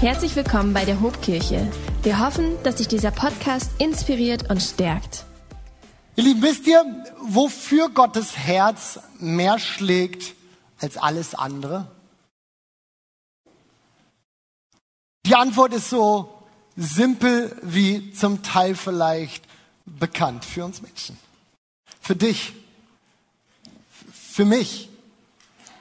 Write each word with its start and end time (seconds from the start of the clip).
Herzlich 0.00 0.36
willkommen 0.36 0.74
bei 0.74 0.84
der 0.84 1.00
Hobkirche. 1.00 1.68
Wir 2.04 2.20
hoffen, 2.20 2.56
dass 2.62 2.76
dich 2.76 2.86
dieser 2.86 3.10
Podcast 3.10 3.68
inspiriert 3.80 4.48
und 4.48 4.62
stärkt. 4.62 5.24
Ihr 6.14 6.22
Lieben, 6.22 6.40
wisst 6.40 6.68
ihr, 6.68 6.84
wofür 7.20 7.88
Gottes 7.88 8.36
Herz 8.38 9.00
mehr 9.18 9.58
schlägt 9.58 10.36
als 10.80 10.98
alles 10.98 11.34
andere? 11.34 11.90
Die 15.26 15.34
Antwort 15.34 15.74
ist 15.74 15.90
so 15.90 16.32
simpel 16.76 17.58
wie 17.64 18.12
zum 18.12 18.44
Teil 18.44 18.76
vielleicht 18.76 19.42
bekannt 19.84 20.44
für 20.44 20.64
uns 20.64 20.80
Menschen. 20.80 21.18
Für 22.00 22.14
dich, 22.14 22.52
für 24.12 24.44
mich, 24.44 24.90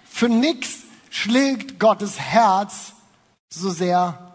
für 0.10 0.28
nichts 0.28 0.80
schlägt 1.12 1.80
Gottes 1.80 2.20
Herz 2.20 2.94
so 3.50 3.70
sehr 3.70 4.34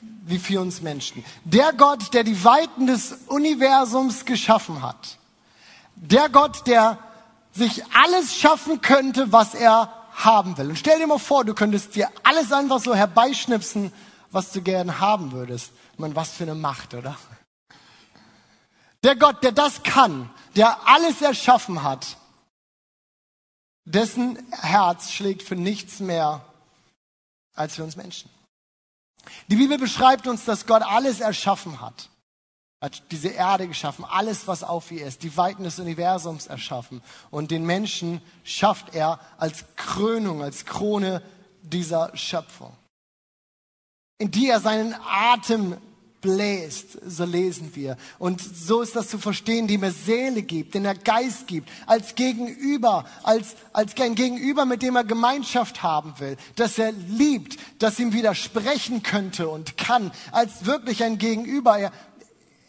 wie 0.00 0.38
für 0.38 0.60
uns 0.60 0.82
Menschen. 0.82 1.24
Der 1.44 1.72
Gott, 1.72 2.12
der 2.14 2.24
die 2.24 2.44
Weiten 2.44 2.86
des 2.86 3.12
Universums 3.26 4.24
geschaffen 4.24 4.82
hat. 4.82 5.18
Der 5.94 6.28
Gott, 6.28 6.66
der 6.66 6.98
sich 7.52 7.84
alles 7.94 8.34
schaffen 8.34 8.80
könnte, 8.80 9.32
was 9.32 9.54
er 9.54 9.92
haben 10.14 10.56
will. 10.58 10.70
Und 10.70 10.78
stell 10.78 10.98
dir 10.98 11.06
mal 11.06 11.18
vor, 11.18 11.44
du 11.44 11.54
könntest 11.54 11.94
dir 11.94 12.08
alles 12.22 12.52
einfach 12.52 12.80
so 12.80 12.94
herbeischnipsen, 12.94 13.92
was 14.30 14.52
du 14.52 14.62
gern 14.62 15.00
haben 15.00 15.32
würdest. 15.32 15.72
Man, 15.98 16.16
was 16.16 16.30
für 16.30 16.44
eine 16.44 16.54
Macht, 16.54 16.94
oder? 16.94 17.16
Der 19.04 19.16
Gott, 19.16 19.42
der 19.42 19.52
das 19.52 19.82
kann, 19.82 20.30
der 20.56 20.88
alles 20.88 21.20
erschaffen 21.22 21.82
hat, 21.82 22.16
dessen 23.84 24.38
Herz 24.52 25.10
schlägt 25.10 25.42
für 25.42 25.56
nichts 25.56 26.00
mehr 26.00 26.44
als 27.54 27.76
für 27.76 27.84
uns 27.84 27.96
Menschen. 27.96 28.30
Die 29.48 29.56
Bibel 29.56 29.78
beschreibt 29.78 30.26
uns, 30.26 30.44
dass 30.44 30.66
Gott 30.66 30.82
alles 30.82 31.20
erschaffen 31.20 31.80
hat. 31.80 32.08
Hat 32.80 33.02
diese 33.12 33.28
Erde 33.28 33.68
geschaffen, 33.68 34.04
alles, 34.04 34.48
was 34.48 34.64
auf 34.64 34.90
ihr 34.90 35.06
ist, 35.06 35.22
die 35.22 35.36
Weiten 35.36 35.62
des 35.62 35.78
Universums 35.78 36.48
erschaffen. 36.48 37.00
Und 37.30 37.52
den 37.52 37.64
Menschen 37.64 38.20
schafft 38.42 38.94
er 38.94 39.20
als 39.38 39.64
Krönung, 39.76 40.42
als 40.42 40.64
Krone 40.64 41.22
dieser 41.62 42.16
Schöpfung, 42.16 42.76
in 44.18 44.32
die 44.32 44.48
er 44.48 44.58
seinen 44.58 44.94
Atem 45.04 45.76
bläst, 46.22 46.98
so 47.06 47.24
lesen 47.24 47.72
wir. 47.74 47.98
Und 48.18 48.40
so 48.40 48.80
ist 48.80 48.96
das 48.96 49.08
zu 49.08 49.18
verstehen, 49.18 49.66
dem 49.66 49.82
er 49.82 49.90
Seele 49.90 50.42
gibt, 50.42 50.74
den 50.74 50.86
er 50.86 50.94
Geist 50.94 51.46
gibt, 51.46 51.68
als 51.86 52.14
Gegenüber, 52.14 53.04
als, 53.22 53.56
als 53.74 53.94
ein 54.00 54.14
Gegenüber, 54.14 54.64
mit 54.64 54.80
dem 54.80 54.96
er 54.96 55.04
Gemeinschaft 55.04 55.82
haben 55.82 56.14
will, 56.18 56.38
dass 56.56 56.78
er 56.78 56.92
liebt, 56.92 57.58
dass 57.78 57.98
ihm 57.98 58.14
widersprechen 58.14 59.02
könnte 59.02 59.48
und 59.48 59.76
kann, 59.76 60.12
als 60.30 60.64
wirklich 60.64 61.04
ein 61.04 61.18
Gegenüber. 61.18 61.76
Er, 61.78 61.92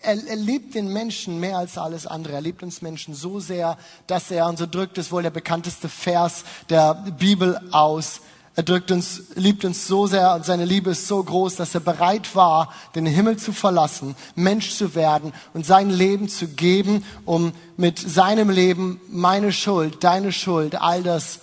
er, 0.02 0.28
er 0.28 0.36
liebt 0.36 0.76
den 0.76 0.92
Menschen 0.92 1.40
mehr 1.40 1.58
als 1.58 1.78
alles 1.78 2.06
andere. 2.08 2.34
Er 2.34 2.42
liebt 2.42 2.64
uns 2.64 2.82
Menschen 2.82 3.14
so 3.14 3.40
sehr, 3.40 3.78
dass 4.08 4.32
er, 4.32 4.48
und 4.48 4.58
so 4.58 4.66
drückt 4.66 4.98
es 4.98 5.12
wohl 5.12 5.24
der 5.24 5.30
bekannteste 5.30 5.88
Vers 5.88 6.44
der 6.70 6.96
Bibel 6.96 7.62
aus, 7.72 8.20
er 8.56 8.64
drückt 8.64 8.92
uns, 8.92 9.24
liebt 9.34 9.66
uns 9.66 9.88
so 9.88 10.06
sehr 10.06 10.36
und 10.36 10.46
seine 10.46 10.66
Liebe 10.66 10.92
ist 10.92 11.08
so 11.08 11.24
groß, 11.24 11.56
dass 11.56 11.74
er 11.74 11.82
bereit 11.82 12.36
war, 12.36 12.72
den 12.94 13.08
Himmel 13.08 13.38
zu 13.38 13.52
verlassen, 13.52 14.16
Mensch 14.36 14.76
zu 14.76 14.94
werden 14.94 15.34
und 15.54 15.66
sein 15.66 15.90
Leben 15.90 16.30
zu 16.30 16.48
geben, 16.48 17.04
um 17.26 17.54
mit 17.78 17.98
seinem 17.98 18.52
Leben 18.52 19.02
meine 19.10 19.52
Schuld, 19.52 20.04
deine 20.04 20.32
Schuld, 20.32 20.76
all 20.76 21.02
das 21.02 21.40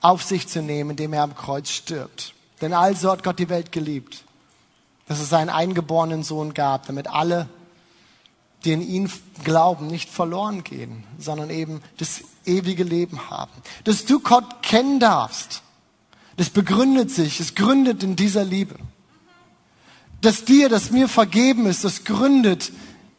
auf 0.00 0.22
sich 0.22 0.48
zu 0.48 0.62
nehmen, 0.62 0.90
indem 0.90 1.12
er 1.12 1.22
am 1.22 1.34
Kreuz 1.34 1.68
stirbt. 1.68 2.32
Denn 2.62 2.72
also 2.72 3.10
hat 3.10 3.22
Gott 3.22 3.38
die 3.38 3.50
Welt 3.50 3.70
geliebt, 3.70 4.24
dass 5.08 5.20
es 5.20 5.28
seinen 5.28 5.50
eingeborenen 5.50 6.22
Sohn 6.22 6.54
gab, 6.54 6.86
damit 6.86 7.08
alle, 7.08 7.46
die 8.64 8.72
in 8.72 8.80
ihn 8.80 9.12
glauben, 9.44 9.88
nicht 9.88 10.08
verloren 10.08 10.64
gehen, 10.64 11.04
sondern 11.18 11.50
eben 11.50 11.82
das 11.98 12.22
ewige 12.46 12.84
Leben 12.84 13.28
haben. 13.28 13.52
Dass 13.84 14.06
du 14.06 14.20
Gott 14.20 14.62
kennen 14.62 14.98
darfst 14.98 15.62
das 16.36 16.50
begründet 16.50 17.10
sich, 17.10 17.40
es 17.40 17.54
gründet 17.54 18.02
in 18.02 18.16
dieser 18.16 18.44
Liebe. 18.44 18.76
Dass 20.20 20.44
dir, 20.44 20.68
dass 20.68 20.90
mir 20.90 21.08
vergeben 21.08 21.66
ist, 21.66 21.84
das 21.84 22.04
gründet 22.04 22.72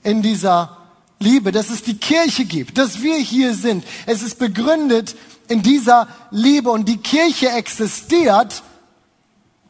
in 0.03 0.22
dieser 0.22 0.78
Liebe, 1.19 1.51
dass 1.51 1.69
es 1.69 1.81
die 1.81 1.97
Kirche 1.97 2.45
gibt, 2.45 2.78
dass 2.78 3.01
wir 3.01 3.17
hier 3.17 3.53
sind. 3.53 3.83
Es 4.05 4.22
ist 4.22 4.38
begründet 4.38 5.16
in 5.47 5.61
dieser 5.63 6.07
Liebe 6.31 6.69
und 6.69 6.88
die 6.88 6.97
Kirche 6.97 7.50
existiert, 7.50 8.61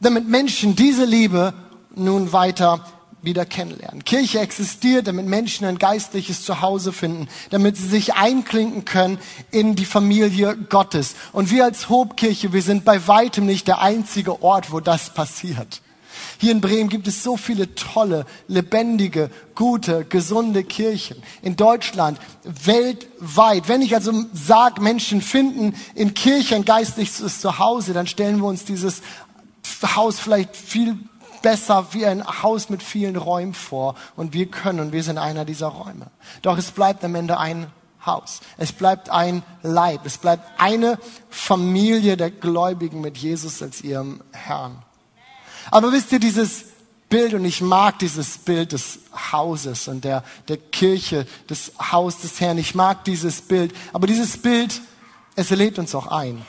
damit 0.00 0.28
Menschen 0.28 0.76
diese 0.76 1.04
Liebe 1.04 1.54
nun 1.94 2.32
weiter 2.32 2.84
wieder 3.22 3.44
kennenlernen. 3.44 4.04
Kirche 4.04 4.40
existiert, 4.40 5.06
damit 5.06 5.26
Menschen 5.26 5.66
ein 5.66 5.78
geistliches 5.78 6.44
Zuhause 6.44 6.92
finden, 6.92 7.28
damit 7.50 7.76
sie 7.76 7.88
sich 7.88 8.14
einklinken 8.14 8.84
können 8.84 9.18
in 9.50 9.74
die 9.74 9.84
Familie 9.84 10.56
Gottes. 10.56 11.14
Und 11.32 11.50
wir 11.50 11.64
als 11.64 11.88
Hobkirche, 11.88 12.52
wir 12.52 12.62
sind 12.62 12.84
bei 12.84 13.06
weitem 13.08 13.46
nicht 13.46 13.66
der 13.66 13.80
einzige 13.80 14.42
Ort, 14.42 14.72
wo 14.72 14.80
das 14.80 15.12
passiert. 15.14 15.82
Hier 16.40 16.52
in 16.52 16.60
Bremen 16.60 16.88
gibt 16.88 17.08
es 17.08 17.22
so 17.22 17.36
viele 17.36 17.74
tolle, 17.74 18.24
lebendige, 18.46 19.30
gute, 19.54 20.04
gesunde 20.04 20.62
Kirchen. 20.62 21.20
In 21.42 21.56
Deutschland, 21.56 22.20
weltweit. 22.44 23.68
Wenn 23.68 23.82
ich 23.82 23.94
also 23.94 24.12
sage, 24.32 24.80
Menschen 24.80 25.20
finden 25.20 25.74
in 25.94 26.14
Kirche 26.14 26.54
ein 26.54 26.64
geistliches 26.64 27.40
Zuhause, 27.40 27.92
dann 27.92 28.06
stellen 28.06 28.38
wir 28.38 28.46
uns 28.46 28.64
dieses 28.64 29.02
Haus 29.96 30.20
vielleicht 30.20 30.56
viel 30.56 30.96
besser 31.42 31.86
wie 31.92 32.06
ein 32.06 32.24
Haus 32.42 32.68
mit 32.68 32.82
vielen 32.82 33.16
Räumen 33.16 33.54
vor 33.54 33.94
und 34.16 34.32
wir 34.32 34.46
können 34.46 34.80
und 34.80 34.92
wir 34.92 35.02
sind 35.02 35.18
einer 35.18 35.44
dieser 35.44 35.68
Räume. 35.68 36.06
Doch 36.42 36.58
es 36.58 36.70
bleibt 36.70 37.04
am 37.04 37.14
Ende 37.14 37.38
ein 37.38 37.70
Haus. 38.04 38.40
Es 38.56 38.72
bleibt 38.72 39.10
ein 39.10 39.42
Leib. 39.62 40.04
Es 40.04 40.18
bleibt 40.18 40.48
eine 40.58 40.98
Familie 41.30 42.16
der 42.16 42.30
Gläubigen 42.30 43.00
mit 43.00 43.18
Jesus 43.18 43.62
als 43.62 43.82
ihrem 43.82 44.22
Herrn. 44.32 44.82
Aber 45.70 45.92
wisst 45.92 46.12
ihr, 46.12 46.20
dieses 46.20 46.64
Bild, 47.08 47.34
und 47.34 47.44
ich 47.44 47.60
mag 47.60 47.98
dieses 47.98 48.38
Bild 48.38 48.72
des 48.72 49.00
Hauses 49.32 49.88
und 49.88 50.04
der, 50.04 50.24
der 50.48 50.58
Kirche, 50.58 51.26
des 51.48 51.72
Haus 51.92 52.18
des 52.18 52.40
Herrn. 52.40 52.58
Ich 52.58 52.74
mag 52.74 53.04
dieses 53.04 53.42
Bild. 53.42 53.74
Aber 53.92 54.06
dieses 54.06 54.38
Bild, 54.38 54.80
es 55.34 55.50
lädt 55.50 55.78
uns 55.78 55.94
auch 55.94 56.06
ein 56.06 56.44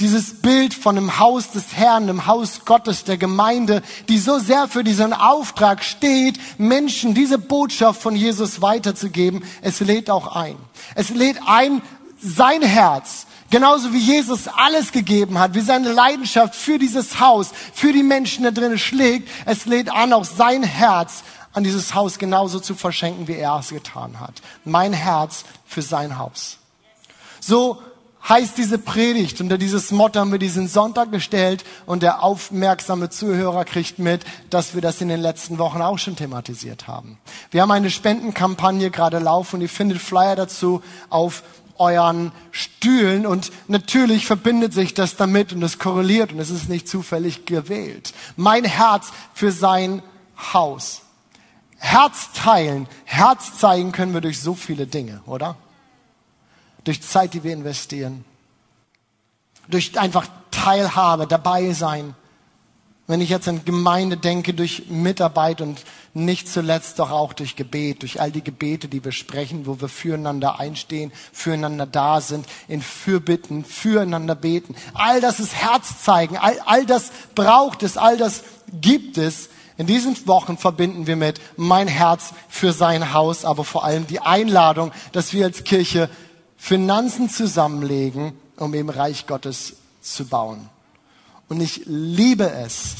dieses 0.00 0.40
Bild 0.40 0.74
von 0.74 0.96
einem 0.96 1.18
Haus 1.18 1.50
des 1.50 1.74
Herrn, 1.74 2.04
einem 2.04 2.26
Haus 2.26 2.64
Gottes, 2.64 3.04
der 3.04 3.18
Gemeinde, 3.18 3.82
die 4.08 4.18
so 4.18 4.38
sehr 4.38 4.66
für 4.66 4.82
diesen 4.82 5.12
Auftrag 5.12 5.84
steht, 5.84 6.40
Menschen 6.58 7.14
diese 7.14 7.38
Botschaft 7.38 8.00
von 8.00 8.16
Jesus 8.16 8.62
weiterzugeben, 8.62 9.44
es 9.62 9.80
lädt 9.80 10.10
auch 10.10 10.34
ein. 10.34 10.56
Es 10.94 11.10
lädt 11.10 11.38
ein, 11.46 11.82
sein 12.22 12.62
Herz, 12.62 13.26
genauso 13.50 13.92
wie 13.92 13.98
Jesus 13.98 14.48
alles 14.48 14.92
gegeben 14.92 15.38
hat, 15.38 15.54
wie 15.54 15.60
seine 15.60 15.92
Leidenschaft 15.92 16.54
für 16.54 16.78
dieses 16.78 17.20
Haus, 17.20 17.50
für 17.74 17.92
die 17.92 18.02
Menschen 18.02 18.44
da 18.44 18.50
drinnen 18.50 18.78
schlägt, 18.78 19.28
es 19.46 19.66
lädt 19.66 19.92
an, 19.92 20.12
auch 20.12 20.24
sein 20.24 20.62
Herz 20.62 21.22
an 21.52 21.64
dieses 21.64 21.94
Haus 21.94 22.18
genauso 22.18 22.60
zu 22.60 22.74
verschenken, 22.74 23.28
wie 23.28 23.36
er 23.36 23.58
es 23.58 23.70
getan 23.70 24.20
hat. 24.20 24.40
Mein 24.64 24.92
Herz 24.92 25.44
für 25.66 25.82
sein 25.82 26.18
Haus. 26.18 26.58
So 27.40 27.82
heißt 28.28 28.58
diese 28.58 28.78
Predigt. 28.78 29.40
Unter 29.40 29.58
dieses 29.58 29.90
Motto 29.90 30.20
haben 30.20 30.32
wir 30.32 30.38
diesen 30.38 30.68
Sonntag 30.68 31.10
gestellt 31.10 31.64
und 31.86 32.02
der 32.02 32.22
aufmerksame 32.22 33.10
Zuhörer 33.10 33.64
kriegt 33.64 33.98
mit, 33.98 34.24
dass 34.50 34.74
wir 34.74 34.82
das 34.82 35.00
in 35.00 35.08
den 35.08 35.20
letzten 35.20 35.58
Wochen 35.58 35.82
auch 35.82 35.98
schon 35.98 36.16
thematisiert 36.16 36.86
haben. 36.86 37.18
Wir 37.50 37.62
haben 37.62 37.70
eine 37.70 37.90
Spendenkampagne 37.90 38.90
gerade 38.90 39.18
laufen 39.18 39.56
und 39.56 39.62
ihr 39.62 39.68
findet 39.68 39.98
Flyer 39.98 40.36
dazu 40.36 40.82
auf 41.08 41.42
euren 41.78 42.30
Stühlen 42.52 43.26
und 43.26 43.50
natürlich 43.66 44.26
verbindet 44.26 44.74
sich 44.74 44.92
das 44.92 45.16
damit 45.16 45.54
und 45.54 45.62
es 45.62 45.78
korreliert 45.78 46.32
und 46.32 46.38
es 46.38 46.50
ist 46.50 46.68
nicht 46.68 46.86
zufällig 46.86 47.46
gewählt. 47.46 48.12
Mein 48.36 48.64
Herz 48.64 49.12
für 49.32 49.50
sein 49.50 50.02
Haus. 50.52 51.00
Herz 51.78 52.32
teilen, 52.34 52.86
Herz 53.06 53.58
zeigen 53.58 53.92
können 53.92 54.12
wir 54.12 54.20
durch 54.20 54.40
so 54.40 54.54
viele 54.54 54.86
Dinge, 54.86 55.22
oder? 55.24 55.56
Durch 56.84 57.02
Zeit, 57.02 57.34
die 57.34 57.44
wir 57.44 57.52
investieren, 57.52 58.24
durch 59.68 59.98
einfach 59.98 60.26
Teilhabe, 60.50 61.26
dabei 61.26 61.72
sein. 61.72 62.14
Wenn 63.06 63.20
ich 63.20 63.30
jetzt 63.30 63.48
an 63.48 63.64
Gemeinde 63.64 64.16
denke, 64.16 64.54
durch 64.54 64.84
Mitarbeit 64.88 65.60
und 65.60 65.80
nicht 66.14 66.48
zuletzt 66.48 66.98
doch 66.98 67.10
auch 67.10 67.32
durch 67.32 67.56
Gebet, 67.56 68.02
durch 68.02 68.20
all 68.20 68.30
die 68.30 68.42
Gebete, 68.42 68.88
die 68.88 69.04
wir 69.04 69.12
sprechen, 69.12 69.66
wo 69.66 69.80
wir 69.80 69.88
füreinander 69.88 70.60
einstehen, 70.60 71.12
füreinander 71.32 71.86
da 71.86 72.20
sind, 72.20 72.46
in 72.68 72.82
Fürbitten, 72.82 73.64
füreinander 73.64 74.34
beten. 74.34 74.74
All 74.94 75.20
das 75.20 75.40
ist 75.40 75.54
Herz 75.54 76.02
zeigen, 76.02 76.36
all, 76.36 76.58
all 76.66 76.86
das 76.86 77.10
braucht 77.34 77.82
es, 77.82 77.96
all 77.96 78.16
das 78.16 78.44
gibt 78.72 79.18
es. 79.18 79.48
In 79.76 79.86
diesen 79.86 80.14
Wochen 80.26 80.58
verbinden 80.58 81.06
wir 81.06 81.16
mit 81.16 81.40
mein 81.56 81.88
Herz 81.88 82.34
für 82.48 82.72
sein 82.72 83.12
Haus, 83.12 83.44
aber 83.44 83.64
vor 83.64 83.84
allem 83.84 84.06
die 84.06 84.20
Einladung, 84.20 84.92
dass 85.12 85.32
wir 85.32 85.46
als 85.46 85.64
Kirche 85.64 86.10
Finanzen 86.60 87.30
zusammenlegen, 87.30 88.34
um 88.58 88.74
im 88.74 88.90
Reich 88.90 89.26
Gottes 89.26 89.76
zu 90.02 90.26
bauen. 90.26 90.68
Und 91.48 91.62
ich 91.62 91.82
liebe 91.86 92.48
es, 92.50 92.96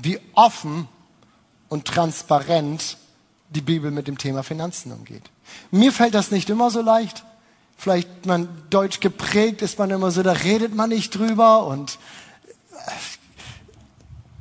wie 0.00 0.20
offen 0.34 0.88
und 1.68 1.86
transparent 1.86 2.98
die 3.50 3.60
Bibel 3.60 3.90
mit 3.90 4.06
dem 4.06 4.16
Thema 4.16 4.44
Finanzen 4.44 4.92
umgeht. 4.92 5.24
Mir 5.72 5.92
fällt 5.92 6.14
das 6.14 6.30
nicht 6.30 6.48
immer 6.48 6.70
so 6.70 6.80
leicht. 6.80 7.24
Vielleicht 7.76 8.26
man 8.26 8.48
deutsch 8.70 9.00
geprägt 9.00 9.60
ist 9.60 9.80
man 9.80 9.90
immer 9.90 10.12
so, 10.12 10.22
da 10.22 10.32
redet 10.32 10.72
man 10.72 10.90
nicht 10.90 11.18
drüber 11.18 11.66
und 11.66 11.98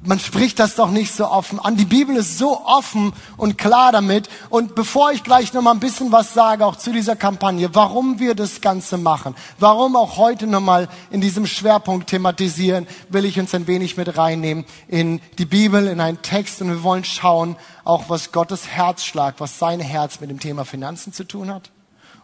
man 0.06 0.20
spricht 0.20 0.60
das 0.60 0.76
doch 0.76 0.92
nicht 0.92 1.14
so 1.14 1.28
offen 1.28 1.60
an. 1.60 1.78
Die 1.78 1.86
Bibel 1.86 2.16
ist 2.16 2.38
so 2.38 2.66
offen 2.66 3.14
und 3.38 3.58
klar 3.58 3.92
damit. 3.92 4.30
Und 4.50 4.76
bevor 4.76 5.12
ich 5.12 5.24
gleich 5.24 5.54
noch 5.54 5.62
mal 5.62 5.72
ein 5.72 5.80
bisschen 5.80 6.12
was 6.12 6.34
sage, 6.34 6.66
auch 6.66 6.76
zu 6.76 6.92
dieser 6.92 7.16
Kampagne, 7.16 7.74
warum 7.74 8.20
wir 8.20 8.36
das 8.36 8.62
Ganze 8.62 8.98
machen, 8.98 9.36
warum 9.60 9.96
auch 9.96 10.18
heute 10.18 10.48
noch 10.48 10.62
mal 10.62 10.88
in 11.10 11.22
diesem 11.22 11.46
Schwerpunkt 11.46 12.08
thematisieren, 12.08 12.88
will 13.10 13.26
ich 13.26 13.40
uns 13.40 13.54
ein 13.56 13.68
wenig 13.68 13.98
mit 13.98 14.18
reinnehmen 14.18 14.66
in 14.88 15.22
die 15.38 15.46
Bibel, 15.46 15.88
in 15.88 16.00
einen 16.00 16.22
Text. 16.22 16.62
Und 16.62 16.70
wir 16.70 16.84
wollen 16.84 17.04
schauen, 17.04 17.56
auch 17.84 18.10
was 18.10 18.32
Gottes 18.32 18.68
Herzschlag, 18.68 19.36
was 19.40 19.60
sein 19.60 19.80
Herz 19.80 20.20
mit 20.20 20.30
dem 20.30 20.40
Thema 20.40 20.66
Finanzen 20.66 21.14
zu 21.14 21.24
tun 21.24 21.54
hat 21.54 21.73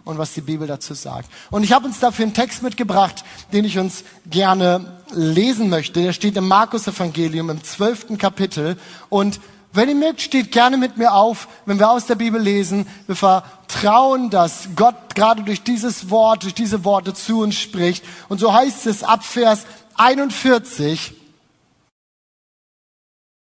und 0.10 0.18
was 0.18 0.34
die 0.34 0.42
Bibel 0.42 0.68
dazu 0.68 0.94
sagt. 0.94 1.30
Und 1.52 1.64
ich 1.64 1.72
habe 1.72 1.86
uns 1.86 2.00
dafür 2.00 2.26
einen 2.26 2.34
Text 2.34 2.64
mitgebracht, 2.64 3.24
den 3.54 3.64
ich 3.64 3.78
uns 3.78 4.04
gerne 4.30 4.98
lesen 5.12 5.70
möchte. 5.70 6.02
Der 6.02 6.14
steht 6.14 6.36
im 6.36 6.48
Markus 6.48 6.88
Evangelium 6.88 7.50
im 7.50 7.64
zwölften 7.64 8.18
Kapitel. 8.18 8.76
Und 9.10 9.40
wenn 9.72 9.88
ihr 9.88 9.96
mögt, 9.96 10.22
steht 10.22 10.52
gerne 10.52 10.78
mit 10.78 10.98
mir 10.98 11.14
auf, 11.14 11.48
wenn 11.68 11.78
wir 11.78 11.92
aus 11.92 12.08
der 12.08 12.16
Bibel 12.16 12.42
lesen. 12.42 12.88
Wir 13.06 13.16
vertrauen, 13.16 14.32
dass 14.32 14.70
Gott 14.76 15.14
gerade 15.14 15.44
durch 15.44 15.62
dieses 15.62 16.10
Wort, 16.10 16.44
durch 16.44 16.56
diese 16.56 16.84
Worte 16.84 17.14
zu 17.14 17.42
uns 17.42 17.56
spricht. 17.56 18.04
Und 18.30 18.40
so 18.40 18.52
heißt 18.52 18.88
es 18.88 19.04
ab 19.04 19.24
Vers 19.24 19.66
41. 19.96 21.14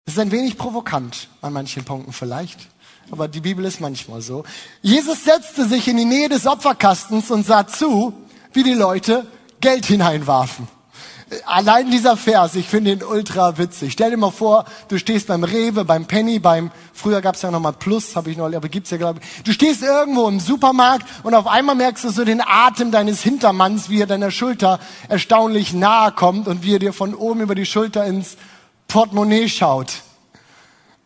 Das 0.04 0.14
ist 0.14 0.20
ein 0.20 0.30
wenig 0.30 0.58
provokant 0.58 1.28
an 1.40 1.54
manchen 1.54 1.84
Punkten 1.84 2.12
vielleicht 2.12 2.68
aber 3.10 3.28
die 3.28 3.40
Bibel 3.40 3.64
ist 3.64 3.80
manchmal 3.80 4.20
so. 4.20 4.44
Jesus 4.82 5.24
setzte 5.24 5.66
sich 5.66 5.88
in 5.88 5.96
die 5.96 6.04
Nähe 6.04 6.28
des 6.28 6.46
Opferkastens 6.46 7.30
und 7.30 7.46
sah 7.46 7.66
zu, 7.66 8.12
wie 8.52 8.62
die 8.62 8.74
Leute 8.74 9.26
Geld 9.60 9.86
hineinwarfen. 9.86 10.68
Allein 11.44 11.90
dieser 11.90 12.16
Vers, 12.16 12.54
ich 12.54 12.68
finde 12.68 12.92
ihn 12.92 13.02
ultra 13.02 13.58
witzig. 13.58 13.92
Stell 13.92 14.10
dir 14.10 14.16
mal 14.16 14.30
vor, 14.30 14.64
du 14.88 14.98
stehst 14.98 15.26
beim 15.26 15.44
Rewe, 15.44 15.84
beim 15.84 16.06
Penny, 16.06 16.38
beim 16.38 16.70
früher 16.94 17.20
gab's 17.20 17.42
ja 17.42 17.50
noch 17.50 17.60
mal 17.60 17.72
Plus, 17.72 18.16
habe 18.16 18.30
ich 18.30 18.38
noch, 18.38 18.46
aber 18.46 18.68
gibt's 18.68 18.90
ja 18.90 18.96
glaube 18.96 19.20
ich. 19.20 19.42
Du 19.42 19.52
stehst 19.52 19.82
irgendwo 19.82 20.26
im 20.26 20.40
Supermarkt 20.40 21.06
und 21.24 21.34
auf 21.34 21.46
einmal 21.46 21.74
merkst 21.74 22.04
du 22.04 22.10
so 22.10 22.24
den 22.24 22.40
Atem 22.40 22.90
deines 22.92 23.20
Hintermanns, 23.20 23.90
wie 23.90 24.00
er 24.00 24.06
deiner 24.06 24.30
Schulter 24.30 24.80
erstaunlich 25.08 25.74
nahe 25.74 26.12
kommt 26.12 26.48
und 26.48 26.62
wie 26.62 26.76
er 26.76 26.78
dir 26.78 26.94
von 26.94 27.14
oben 27.14 27.42
über 27.42 27.54
die 27.54 27.66
Schulter 27.66 28.06
ins 28.06 28.38
Portemonnaie 28.86 29.50
schaut. 29.50 29.92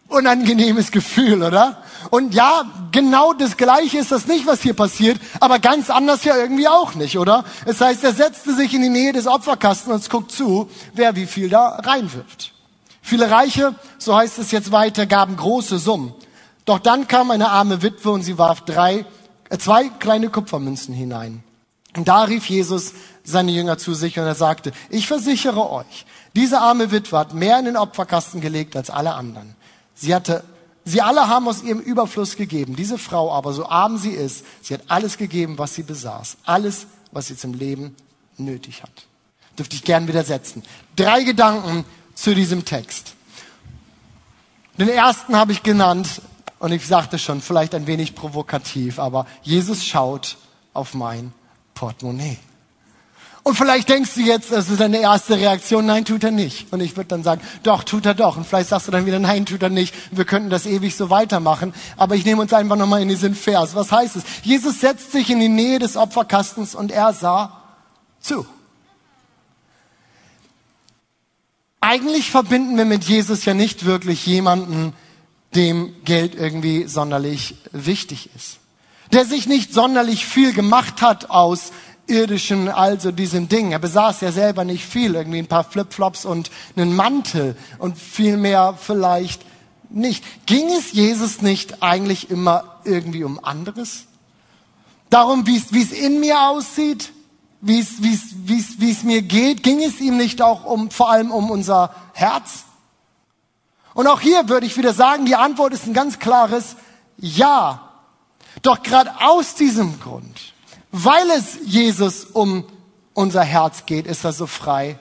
Unangenehmes 0.06 0.92
Gefühl, 0.92 1.42
oder? 1.42 1.81
Und 2.10 2.34
ja, 2.34 2.64
genau 2.90 3.32
das 3.32 3.56
Gleiche 3.56 3.98
ist 3.98 4.12
das 4.12 4.26
nicht, 4.26 4.46
was 4.46 4.62
hier 4.62 4.74
passiert, 4.74 5.20
aber 5.40 5.58
ganz 5.58 5.90
anders 5.90 6.24
ja 6.24 6.36
irgendwie 6.36 6.68
auch 6.68 6.94
nicht, 6.94 7.18
oder? 7.18 7.44
Es 7.64 7.80
heißt, 7.80 8.04
er 8.04 8.12
setzte 8.12 8.54
sich 8.54 8.74
in 8.74 8.82
die 8.82 8.88
Nähe 8.88 9.12
des 9.12 9.26
Opferkastens 9.26 10.04
und 10.04 10.10
guckt 10.10 10.32
zu, 10.32 10.68
wer 10.94 11.16
wie 11.16 11.26
viel 11.26 11.48
da 11.48 11.80
reinwirft. 11.82 12.52
Viele 13.02 13.30
Reiche, 13.30 13.74
so 13.98 14.16
heißt 14.16 14.38
es 14.38 14.50
jetzt 14.52 14.72
weiter, 14.72 15.06
gaben 15.06 15.36
große 15.36 15.78
Summen. 15.78 16.14
Doch 16.64 16.78
dann 16.78 17.08
kam 17.08 17.30
eine 17.30 17.50
arme 17.50 17.82
Witwe 17.82 18.10
und 18.10 18.22
sie 18.22 18.38
warf 18.38 18.60
drei, 18.62 19.04
äh, 19.48 19.58
zwei 19.58 19.88
kleine 19.88 20.28
Kupfermünzen 20.28 20.94
hinein. 20.94 21.42
Und 21.96 22.08
da 22.08 22.22
rief 22.22 22.46
Jesus 22.46 22.92
seine 23.24 23.52
Jünger 23.52 23.78
zu 23.78 23.94
sich 23.94 24.18
und 24.18 24.24
er 24.24 24.34
sagte, 24.34 24.72
ich 24.88 25.06
versichere 25.06 25.70
euch, 25.70 26.06
diese 26.34 26.60
arme 26.60 26.90
Witwe 26.90 27.18
hat 27.18 27.34
mehr 27.34 27.58
in 27.58 27.66
den 27.66 27.76
Opferkasten 27.76 28.40
gelegt 28.40 28.76
als 28.76 28.88
alle 28.88 29.14
anderen. 29.14 29.54
Sie 29.94 30.14
hatte 30.14 30.44
Sie 30.84 31.00
alle 31.00 31.28
haben 31.28 31.46
aus 31.46 31.62
ihrem 31.62 31.80
Überfluss 31.80 32.36
gegeben. 32.36 32.74
Diese 32.74 32.98
Frau 32.98 33.32
aber, 33.32 33.52
so 33.52 33.66
arm 33.66 33.98
sie 33.98 34.10
ist, 34.10 34.44
sie 34.62 34.74
hat 34.74 34.82
alles 34.88 35.16
gegeben, 35.16 35.58
was 35.58 35.74
sie 35.74 35.84
besaß. 35.84 36.38
Alles, 36.44 36.86
was 37.12 37.28
sie 37.28 37.36
zum 37.36 37.54
Leben 37.54 37.94
nötig 38.36 38.82
hat. 38.82 39.06
Dürfte 39.58 39.76
ich 39.76 39.84
gern 39.84 40.08
widersetzen. 40.08 40.62
Drei 40.96 41.22
Gedanken 41.22 41.84
zu 42.14 42.34
diesem 42.34 42.64
Text. 42.64 43.14
Den 44.78 44.88
ersten 44.88 45.36
habe 45.36 45.52
ich 45.52 45.62
genannt, 45.62 46.22
und 46.58 46.72
ich 46.72 46.86
sagte 46.86 47.18
schon, 47.18 47.40
vielleicht 47.40 47.74
ein 47.74 47.86
wenig 47.86 48.14
provokativ, 48.14 48.98
aber 48.98 49.26
Jesus 49.42 49.84
schaut 49.84 50.36
auf 50.72 50.94
mein 50.94 51.32
Portemonnaie. 51.74 52.38
Und 53.44 53.56
vielleicht 53.56 53.88
denkst 53.88 54.14
du 54.14 54.20
jetzt, 54.20 54.52
das 54.52 54.68
ist 54.68 54.80
deine 54.80 55.00
erste 55.00 55.36
Reaktion, 55.36 55.84
nein, 55.84 56.04
tut 56.04 56.22
er 56.22 56.30
nicht. 56.30 56.72
Und 56.72 56.80
ich 56.80 56.96
würde 56.96 57.08
dann 57.08 57.24
sagen, 57.24 57.40
doch, 57.64 57.82
tut 57.82 58.06
er 58.06 58.14
doch. 58.14 58.36
Und 58.36 58.46
vielleicht 58.46 58.68
sagst 58.68 58.86
du 58.86 58.92
dann 58.92 59.04
wieder, 59.04 59.18
nein, 59.18 59.46
tut 59.46 59.62
er 59.62 59.68
nicht. 59.68 59.92
Wir 60.12 60.24
könnten 60.24 60.48
das 60.48 60.64
ewig 60.64 60.96
so 60.96 61.10
weitermachen. 61.10 61.74
Aber 61.96 62.14
ich 62.14 62.24
nehme 62.24 62.40
uns 62.40 62.52
einfach 62.52 62.76
nochmal 62.76 63.02
in 63.02 63.08
diesen 63.08 63.34
Vers. 63.34 63.74
Was 63.74 63.90
heißt 63.90 64.14
es? 64.14 64.22
Jesus 64.44 64.80
setzt 64.80 65.10
sich 65.10 65.28
in 65.28 65.40
die 65.40 65.48
Nähe 65.48 65.80
des 65.80 65.96
Opferkastens 65.96 66.76
und 66.76 66.92
er 66.92 67.12
sah 67.12 67.60
zu. 68.20 68.46
Eigentlich 71.80 72.30
verbinden 72.30 72.76
wir 72.76 72.84
mit 72.84 73.02
Jesus 73.02 73.44
ja 73.44 73.54
nicht 73.54 73.84
wirklich 73.84 74.24
jemanden, 74.24 74.92
dem 75.56 75.92
Geld 76.04 76.36
irgendwie 76.36 76.86
sonderlich 76.86 77.56
wichtig 77.72 78.30
ist. 78.36 78.58
Der 79.12 79.24
sich 79.24 79.48
nicht 79.48 79.74
sonderlich 79.74 80.24
viel 80.24 80.52
gemacht 80.52 81.02
hat 81.02 81.28
aus 81.28 81.72
irdischen, 82.06 82.68
also 82.68 83.12
diesen 83.12 83.48
Dingen. 83.48 83.72
Er 83.72 83.78
besaß 83.78 84.20
ja 84.20 84.32
selber 84.32 84.64
nicht 84.64 84.84
viel, 84.84 85.14
irgendwie 85.14 85.38
ein 85.38 85.46
paar 85.46 85.64
Flipflops 85.64 86.24
und 86.24 86.50
einen 86.76 86.94
Mantel 86.94 87.56
und 87.78 87.98
viel 87.98 88.36
mehr 88.36 88.76
vielleicht 88.78 89.42
nicht. 89.90 90.24
Ging 90.46 90.68
es 90.68 90.92
Jesus 90.92 91.42
nicht 91.42 91.82
eigentlich 91.82 92.30
immer 92.30 92.80
irgendwie 92.84 93.24
um 93.24 93.42
anderes? 93.42 94.06
Darum, 95.10 95.46
wie 95.46 95.56
es 95.56 95.92
in 95.92 96.20
mir 96.20 96.48
aussieht, 96.48 97.12
wie 97.60 97.78
es 97.78 99.02
mir 99.04 99.22
geht, 99.22 99.62
ging 99.62 99.82
es 99.82 100.00
ihm 100.00 100.16
nicht 100.16 100.42
auch 100.42 100.64
um 100.64 100.90
vor 100.90 101.10
allem 101.10 101.30
um 101.30 101.50
unser 101.50 101.94
Herz? 102.14 102.64
Und 103.94 104.06
auch 104.06 104.20
hier 104.20 104.48
würde 104.48 104.66
ich 104.66 104.76
wieder 104.76 104.94
sagen, 104.94 105.26
die 105.26 105.36
Antwort 105.36 105.72
ist 105.72 105.86
ein 105.86 105.92
ganz 105.92 106.18
klares 106.18 106.76
Ja. 107.18 107.90
Doch 108.62 108.82
gerade 108.82 109.10
aus 109.20 109.54
diesem 109.54 110.00
Grund 110.00 110.51
weil 110.92 111.30
es 111.30 111.58
Jesus 111.64 112.24
um 112.24 112.64
unser 113.14 113.42
Herz 113.42 113.86
geht, 113.86 114.06
ist 114.06 114.24
er 114.24 114.32
so 114.32 114.46
frei, 114.46 114.98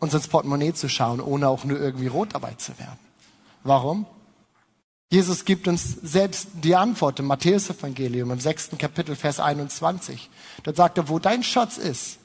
uns 0.00 0.14
ins 0.14 0.26
Portemonnaie 0.26 0.72
zu 0.72 0.88
schauen, 0.88 1.20
ohne 1.20 1.48
auch 1.48 1.64
nur 1.64 1.78
irgendwie 1.78 2.08
rot 2.08 2.34
dabei 2.34 2.54
zu 2.54 2.76
werden. 2.78 2.98
Warum? 3.62 4.06
Jesus 5.10 5.44
gibt 5.44 5.68
uns 5.68 5.92
selbst 6.02 6.48
die 6.54 6.74
Antwort 6.74 7.20
im 7.20 7.26
Matthäus-Evangelium 7.26 8.30
im 8.30 8.40
sechsten 8.40 8.78
Kapitel, 8.78 9.14
Vers 9.14 9.40
21. 9.40 10.30
Dort 10.62 10.76
sagt 10.76 10.96
er, 10.96 11.08
wo 11.10 11.18
dein 11.18 11.42
Schatz 11.42 11.76
ist, 11.76 12.18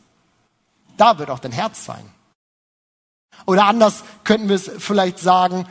da 0.96 1.20
wird 1.20 1.30
auch 1.30 1.40
dein 1.40 1.52
Herz 1.52 1.84
sein. 1.84 2.06
Oder 3.46 3.66
anders 3.66 4.04
könnten 4.24 4.48
wir 4.48 4.56
es 4.56 4.72
vielleicht 4.80 5.20
sagen, 5.20 5.68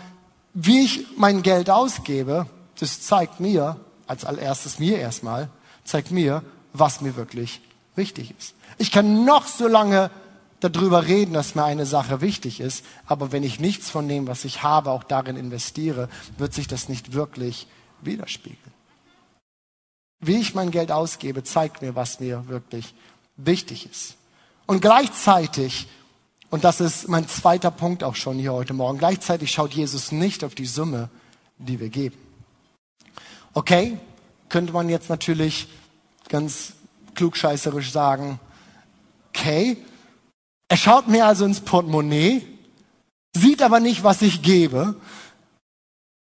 wie 0.53 0.85
ich 0.85 1.07
mein 1.17 1.43
Geld 1.43 1.71
ausgebe, 1.71 2.47
das 2.79 3.01
zeigt 3.01 3.41
mir, 3.41 3.81
als 4.07 4.25
allererstes 4.25 4.79
mir 4.79 4.99
erstmal, 4.99 5.49
zeigt 5.85 6.11
mir, 6.11 6.43
was 6.79 7.01
mir 7.01 7.17
wirklich 7.17 7.61
wichtig 7.95 8.35
ist. 8.39 8.55
Ich 8.79 8.93
kann 8.93 9.25
noch 9.25 9.47
so 9.47 9.69
lange 9.69 10.11
darüber 10.61 11.07
reden, 11.07 11.35
dass 11.35 11.55
mir 11.55 11.65
eine 11.65 11.87
Sache 11.87 12.21
wichtig 12.21 12.61
ist, 12.61 12.85
aber 13.07 13.33
wenn 13.33 13.43
ich 13.43 13.61
nichts 13.61 13.91
von 13.91 14.09
dem, 14.09 14.27
was 14.27 14.45
ich 14.45 14.63
habe, 14.63 14.91
auch 14.91 15.05
darin 15.05 15.37
investiere, 15.37 16.09
wird 16.39 16.55
sich 16.55 16.67
das 16.67 16.89
nicht 16.89 17.13
wirklich 17.13 17.67
widerspiegeln. 18.01 18.75
Wie 20.21 20.37
ich 20.37 20.55
mein 20.55 20.71
Geld 20.71 20.91
ausgebe, 20.91 21.45
zeigt 21.45 21.83
mir, 21.83 21.95
was 21.95 22.21
mir 22.21 22.49
wirklich 22.49 22.95
wichtig 23.37 23.89
ist. 23.91 24.17
Und 24.67 24.81
gleichzeitig, 24.81 25.89
und 26.51 26.65
das 26.65 26.81
ist 26.81 27.09
mein 27.09 27.29
zweiter 27.29 27.71
Punkt 27.71 28.03
auch 28.03 28.17
schon 28.17 28.39
hier 28.39 28.53
heute 28.53 28.73
Morgen, 28.73 28.99
gleichzeitig 28.99 29.53
schaut 29.53 29.75
Jesus 29.75 30.11
nicht 30.11 30.43
auf 30.43 30.55
die 30.55 30.67
Summe, 30.67 31.11
die 31.59 31.79
wir 31.79 31.91
geben. 31.91 32.17
Okay, 33.53 33.99
könnte 34.49 34.73
man 34.73 34.89
jetzt 34.89 35.11
natürlich 35.11 35.69
ganz 36.29 36.75
klugscheißerisch 37.15 37.91
sagen, 37.91 38.41
okay, 39.29 39.77
er 40.69 40.77
schaut 40.77 41.09
mir 41.09 41.27
also 41.27 41.45
ins 41.45 41.61
Portemonnaie, 41.61 42.47
sieht 43.37 43.63
aber 43.63 43.81
nicht, 43.81 44.03
was 44.05 44.23
ich 44.23 44.43
gebe. 44.43 44.97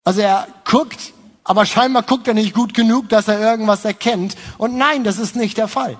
Also 0.03 0.21
er 0.21 0.47
guckt, 0.65 1.13
aber 1.43 1.65
scheinbar 1.65 2.03
guckt 2.03 2.27
er 2.27 2.33
nicht 2.33 2.53
gut 2.53 2.73
genug, 2.73 3.09
dass 3.09 3.27
er 3.27 3.39
irgendwas 3.39 3.85
erkennt. 3.85 4.35
Und 4.57 4.77
nein, 4.77 5.03
das 5.03 5.19
ist 5.19 5.35
nicht 5.35 5.57
der 5.57 5.67
Fall. 5.67 5.97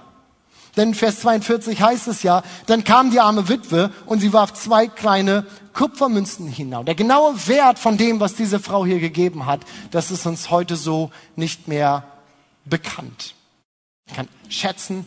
Denn 0.78 0.94
Vers 0.94 1.20
42 1.20 1.82
heißt 1.82 2.08
es 2.08 2.24
ja, 2.24 2.44
dann 2.66 2.84
kam 2.84 3.12
die 3.12 3.20
arme 3.20 3.50
Witwe 3.50 3.92
und 4.06 4.20
sie 4.20 4.32
warf 4.32 4.54
zwei 4.54 4.88
kleine 4.88 5.46
Kupfermünzen 5.74 6.48
hinaus. 6.48 6.86
Der 6.86 6.96
genaue 6.96 7.36
Wert 7.48 7.78
von 7.78 7.98
dem, 7.98 8.20
was 8.20 8.36
diese 8.36 8.60
Frau 8.60 8.86
hier 8.86 9.00
gegeben 9.00 9.46
hat, 9.46 9.62
das 9.92 10.12
ist 10.12 10.26
uns 10.26 10.50
heute 10.50 10.78
so 10.78 11.12
nicht 11.36 11.68
mehr 11.68 12.04
bekannt. 12.64 13.36
Ich 14.08 14.14
kann 14.14 14.28
schätzen, 14.50 15.06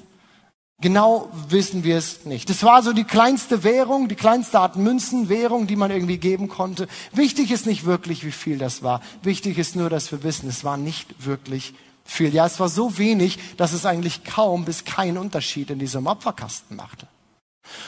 Genau 0.80 1.30
wissen 1.48 1.84
wir 1.84 1.96
es 1.96 2.26
nicht. 2.26 2.50
Das 2.50 2.62
war 2.62 2.82
so 2.82 2.92
die 2.92 3.04
kleinste 3.04 3.62
Währung, 3.62 4.08
die 4.08 4.16
kleinste 4.16 4.58
Art 4.58 4.76
Münzenwährung, 4.76 5.66
die 5.66 5.76
man 5.76 5.90
irgendwie 5.90 6.18
geben 6.18 6.48
konnte. 6.48 6.88
Wichtig 7.12 7.52
ist 7.52 7.64
nicht 7.64 7.84
wirklich, 7.84 8.24
wie 8.24 8.32
viel 8.32 8.58
das 8.58 8.82
war. 8.82 9.00
Wichtig 9.22 9.56
ist 9.56 9.76
nur, 9.76 9.88
dass 9.88 10.10
wir 10.10 10.22
wissen, 10.24 10.48
es 10.48 10.64
war 10.64 10.76
nicht 10.76 11.24
wirklich 11.24 11.74
viel. 12.04 12.34
Ja, 12.34 12.44
es 12.44 12.60
war 12.60 12.68
so 12.68 12.98
wenig, 12.98 13.38
dass 13.56 13.72
es 13.72 13.86
eigentlich 13.86 14.24
kaum 14.24 14.64
bis 14.64 14.84
keinen 14.84 15.16
Unterschied 15.16 15.70
in 15.70 15.78
diesem 15.78 16.06
Opferkasten 16.06 16.76
machte. 16.76 17.06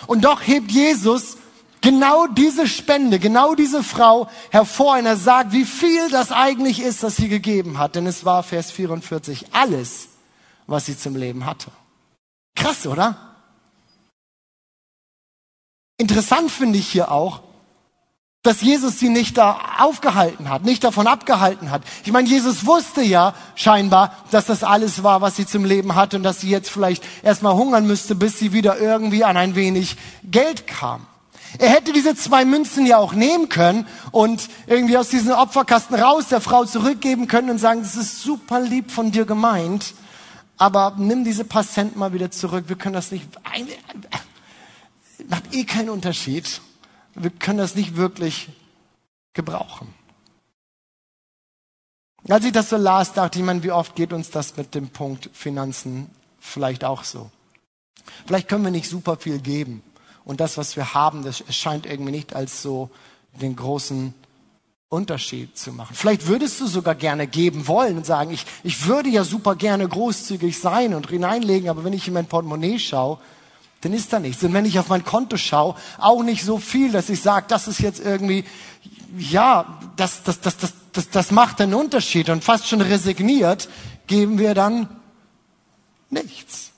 Und 0.07 0.25
doch 0.25 0.41
hebt 0.47 0.71
Jesus 0.71 1.37
genau 1.83 2.29
diese 2.29 2.67
Spende, 2.67 3.19
genau 3.19 3.55
diese 3.55 3.83
Frau 3.83 4.31
hervor 4.51 4.97
und 4.97 5.07
er 5.07 5.17
sagt, 5.17 5.53
wie 5.53 5.67
viel 5.67 6.09
das 6.11 6.33
eigentlich 6.33 6.81
ist, 6.81 7.03
das 7.03 7.17
sie 7.17 7.29
gegeben 7.29 7.79
hat. 7.79 7.95
Denn 7.97 8.07
es 8.07 8.25
war 8.25 8.43
Vers 8.43 8.71
44 8.71 9.49
alles, 9.53 10.09
was 10.67 10.87
sie 10.87 10.99
zum 10.99 11.17
Leben 11.17 11.47
hatte. 11.47 11.71
Krass, 12.55 12.87
oder? 12.87 13.17
Interessant 15.99 16.51
finde 16.51 16.79
ich 16.79 16.89
hier 16.89 17.11
auch, 17.11 17.41
dass 18.47 18.61
Jesus 18.61 19.01
sie 19.01 19.09
nicht 19.09 19.37
da 19.39 19.59
aufgehalten 19.79 20.49
hat, 20.49 20.65
nicht 20.65 20.85
davon 20.85 21.09
abgehalten 21.09 21.71
hat. 21.71 21.83
Ich 22.05 22.13
meine, 22.13 22.29
Jesus 22.29 22.65
wusste 22.65 23.03
ja 23.03 23.35
scheinbar, 23.57 24.15
dass 24.31 24.47
das 24.47 24.63
alles 24.63 25.03
war, 25.03 25.21
was 25.21 25.35
sie 25.37 25.47
zum 25.47 25.65
Leben 25.65 25.97
hatte 25.97 26.17
und 26.17 26.23
dass 26.23 26.41
sie 26.41 26.49
jetzt 26.49 26.71
vielleicht 26.71 27.03
erstmal 27.25 27.55
hungern 27.55 27.87
müsste, 27.87 28.15
bis 28.15 28.39
sie 28.39 28.53
wieder 28.53 28.79
irgendwie 28.79 29.25
an 29.25 29.37
ein 29.37 29.57
wenig 29.57 29.97
Geld 30.23 30.69
kam. 30.69 31.07
Er 31.59 31.71
hätte 31.71 31.93
diese 31.93 32.15
zwei 32.15 32.45
Münzen 32.45 32.87
ja 32.87 32.99
auch 32.99 33.15
nehmen 33.15 33.49
können 33.49 33.87
und 34.13 34.49
irgendwie 34.67 34.97
aus 34.97 35.09
diesem 35.09 35.33
Opferkasten 35.33 35.97
raus 35.99 36.29
der 36.29 36.41
Frau 36.41 36.65
zurückgeben 36.65 37.27
können 37.27 37.51
und 37.51 37.59
sagen, 37.59 37.81
das 37.83 37.97
ist 37.97 38.23
super 38.23 38.61
lieb 38.61 38.91
von 38.91 39.11
dir 39.11 39.25
gemeint, 39.25 39.95
aber 40.57 40.95
nimm 40.99 41.25
diese 41.25 41.45
paar 41.45 41.67
Cent 41.67 41.97
mal 41.97 42.13
wieder 42.13 42.31
zurück. 42.31 42.65
Wir 42.69 42.77
können 42.77 42.95
das 42.95 43.11
nicht, 43.11 43.27
macht 45.29 45.55
eh 45.55 45.65
keinen 45.65 45.91
Unterschied. 45.91 46.61
Wir 47.15 47.31
können 47.31 47.59
das 47.59 47.75
nicht 47.75 47.97
wirklich 47.97 48.49
gebrauchen. 49.33 49.95
Als 52.29 52.45
ich 52.45 52.53
das 52.53 52.71
so 52.71 52.77
las, 52.77 53.13
dachte 53.13 53.39
ich, 53.39 53.45
man, 53.45 53.63
wie 53.63 53.71
oft 53.71 53.95
geht 53.95 54.13
uns 54.13 54.31
das 54.31 54.57
mit 54.57 54.75
dem 54.75 54.89
Punkt 54.89 55.31
Finanzen 55.33 56.11
vielleicht 56.41 56.85
auch 56.85 57.05
so? 57.05 57.31
Vielleicht 58.27 58.49
können 58.49 58.65
wir 58.65 58.71
nicht 58.71 58.89
super 58.89 59.17
viel 59.17 59.39
geben. 59.39 59.83
Und 60.25 60.41
das, 60.41 60.57
was 60.57 60.75
wir 60.75 60.95
haben, 60.95 61.23
das 61.23 61.45
scheint 61.55 61.87
irgendwie 61.87 62.11
nicht 62.11 62.35
als 62.35 62.63
so 62.63 62.91
den 63.41 63.55
großen 63.55 64.13
Unterschied 64.89 65.59
zu 65.59 65.73
machen. 65.73 65.95
Vielleicht 65.97 66.29
würdest 66.29 66.61
du 66.61 66.67
sogar 66.67 66.95
gerne 66.95 67.27
geben 67.27 67.67
wollen 67.67 67.97
und 67.97 68.07
sagen, 68.07 68.31
ich, 68.31 68.47
ich 68.63 68.87
würde 68.87 69.09
ja 69.09 69.25
super 69.25 69.57
gerne 69.57 69.89
großzügig 69.89 70.59
sein 70.59 70.95
und 70.95 71.09
hineinlegen, 71.09 71.69
aber 71.69 71.83
wenn 71.83 71.93
ich 71.93 72.07
in 72.07 72.15
mein 72.15 72.27
Portemonnaie 72.27 72.79
schaue, 72.79 73.19
dann 73.81 73.93
ist 73.93 74.13
da 74.13 74.21
nichts. 74.21 74.43
Und 74.45 74.53
wenn 74.53 74.65
ich 74.65 74.79
auf 74.79 74.89
mein 74.89 75.05
Konto 75.05 75.37
schaue, 75.37 75.75
auch 75.99 76.23
nicht 76.23 76.45
so 76.45 76.59
viel, 76.59 76.93
dass 76.93 77.09
ich 77.09 77.21
sage, 77.21 77.47
das 77.49 77.69
ist 77.69 77.81
jetzt 77.81 78.01
irgendwie, 78.01 78.45
ja, 79.19 79.81
das, 79.97 80.23
das, 80.23 80.41
das, 80.41 80.57
das, 80.57 80.73
das, 80.93 81.11
das 81.11 81.31
macht 81.31 81.61
einen 81.61 81.75
Unterschied. 81.75 82.31
Und 82.31 82.45
fast 82.45 82.69
schon 82.69 82.81
resigniert 82.81 83.69
geben 84.07 84.39
wir 84.39 84.55
dann 84.55 84.89
nichts. 86.11 86.71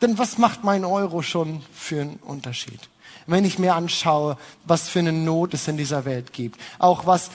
Denn 0.00 0.18
was 0.18 0.38
macht 0.38 0.64
mein 0.64 0.84
Euro 0.84 1.22
schon 1.22 1.62
für 1.72 2.00
einen 2.00 2.16
Unterschied? 2.16 2.89
Wenn 3.30 3.44
ich 3.44 3.60
mir 3.60 3.76
anschaue, 3.76 4.36
was 4.64 4.88
für 4.88 4.98
eine 4.98 5.12
Not 5.12 5.54
es 5.54 5.68
in 5.68 5.76
dieser 5.76 6.04
Welt 6.04 6.32
gibt, 6.32 6.60
auch 6.80 7.06
was, 7.06 7.30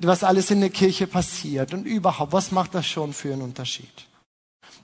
was 0.00 0.22
alles 0.22 0.52
in 0.52 0.60
der 0.60 0.70
Kirche 0.70 1.08
passiert 1.08 1.74
und 1.74 1.86
überhaupt, 1.86 2.32
was 2.32 2.52
macht 2.52 2.72
das 2.72 2.86
schon 2.86 3.12
für 3.12 3.32
einen 3.32 3.42
Unterschied? 3.42 4.06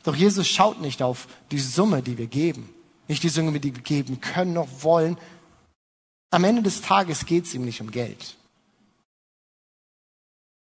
Doch 0.03 0.17
Jesus 0.17 0.49
schaut 0.49 0.81
nicht 0.81 1.03
auf 1.03 1.29
die 1.53 1.61
Summe, 1.61 2.03
die 2.03 2.19
wir 2.19 2.27
geben, 2.27 2.69
nicht 3.07 3.23
die 3.23 3.29
Summe, 3.29 3.61
die 3.61 3.77
wir 3.77 3.83
geben 3.83 4.21
können, 4.21 4.55
noch 4.55 4.67
wollen. 4.81 5.19
Am 6.33 6.43
Ende 6.43 6.63
des 6.63 6.83
Tages 6.83 7.27
geht 7.27 7.45
es 7.45 7.55
ihm 7.55 7.65
nicht 7.65 7.81
um 7.81 7.93
Geld. 7.93 8.37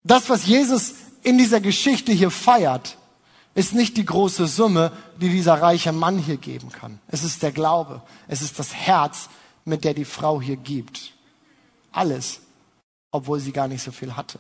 Das, 0.04 0.30
was 0.30 0.46
Jesus 0.46 0.94
in 1.24 1.40
dieser 1.40 1.60
Geschichte 1.60 2.12
hier 2.12 2.30
feiert, 2.30 2.98
ist 3.56 3.74
nicht 3.74 3.98
die 3.98 4.06
große 4.06 4.46
Summe, 4.46 4.92
die 5.20 5.30
dieser 5.30 5.60
reiche 5.60 5.92
Mann 5.92 6.20
hier 6.20 6.38
geben 6.38 6.70
kann. 6.70 7.00
Es 7.08 7.24
ist 7.24 7.42
der 7.42 7.52
Glaube. 7.52 8.04
Es 8.28 8.44
ist 8.44 8.60
das 8.60 8.76
Herz, 8.76 9.28
mit 9.66 9.84
der 9.84 9.94
die 9.94 10.06
Frau 10.06 10.42
hier 10.42 10.58
gibt. 10.58 11.14
Alles, 11.92 12.42
obwohl 13.12 13.40
sie 13.40 13.52
gar 13.52 13.68
nicht 13.68 13.84
so 13.84 13.92
viel 13.92 14.16
hatte. 14.16 14.40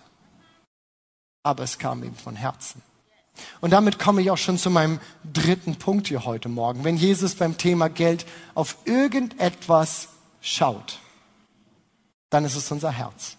Aber 1.44 1.64
es 1.64 1.78
kam 1.78 2.04
ihm 2.04 2.16
von 2.16 2.36
Herzen. 2.36 2.82
Und 3.62 3.72
damit 3.72 4.00
komme 4.00 4.22
ich 4.22 4.32
auch 4.32 4.38
schon 4.38 4.58
zu 4.58 4.70
meinem 4.70 5.00
dritten 5.32 5.76
Punkt 5.76 6.08
hier 6.08 6.26
heute 6.26 6.50
Morgen. 6.50 6.84
Wenn 6.84 6.98
Jesus 6.98 7.36
beim 7.36 7.58
Thema 7.58 7.90
Geld 7.90 8.26
auf 8.54 8.78
irgendetwas 8.86 10.10
schaut, 10.42 11.00
dann 12.30 12.46
ist 12.46 12.56
es 12.56 12.72
unser 12.72 12.92
Herz. 12.92 13.38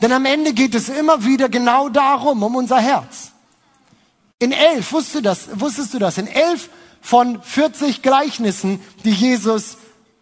Denn 0.00 0.12
am 0.12 0.26
Ende 0.26 0.52
geht 0.52 0.74
es 0.74 0.88
immer 0.88 1.24
wieder 1.24 1.48
genau 1.48 1.88
darum, 1.88 2.42
um 2.42 2.54
unser 2.56 2.80
Herz. 2.80 3.32
In 4.38 4.52
elf, 4.52 4.92
wusstest 4.92 5.16
du 5.16 5.20
das, 5.22 5.48
wusstest 5.60 5.94
du 5.94 5.98
das? 5.98 6.18
In 6.18 6.28
elf 6.28 6.70
von 7.00 7.42
40 7.42 8.02
Gleichnissen, 8.02 8.80
die 9.04 9.10
Jesus 9.10 9.76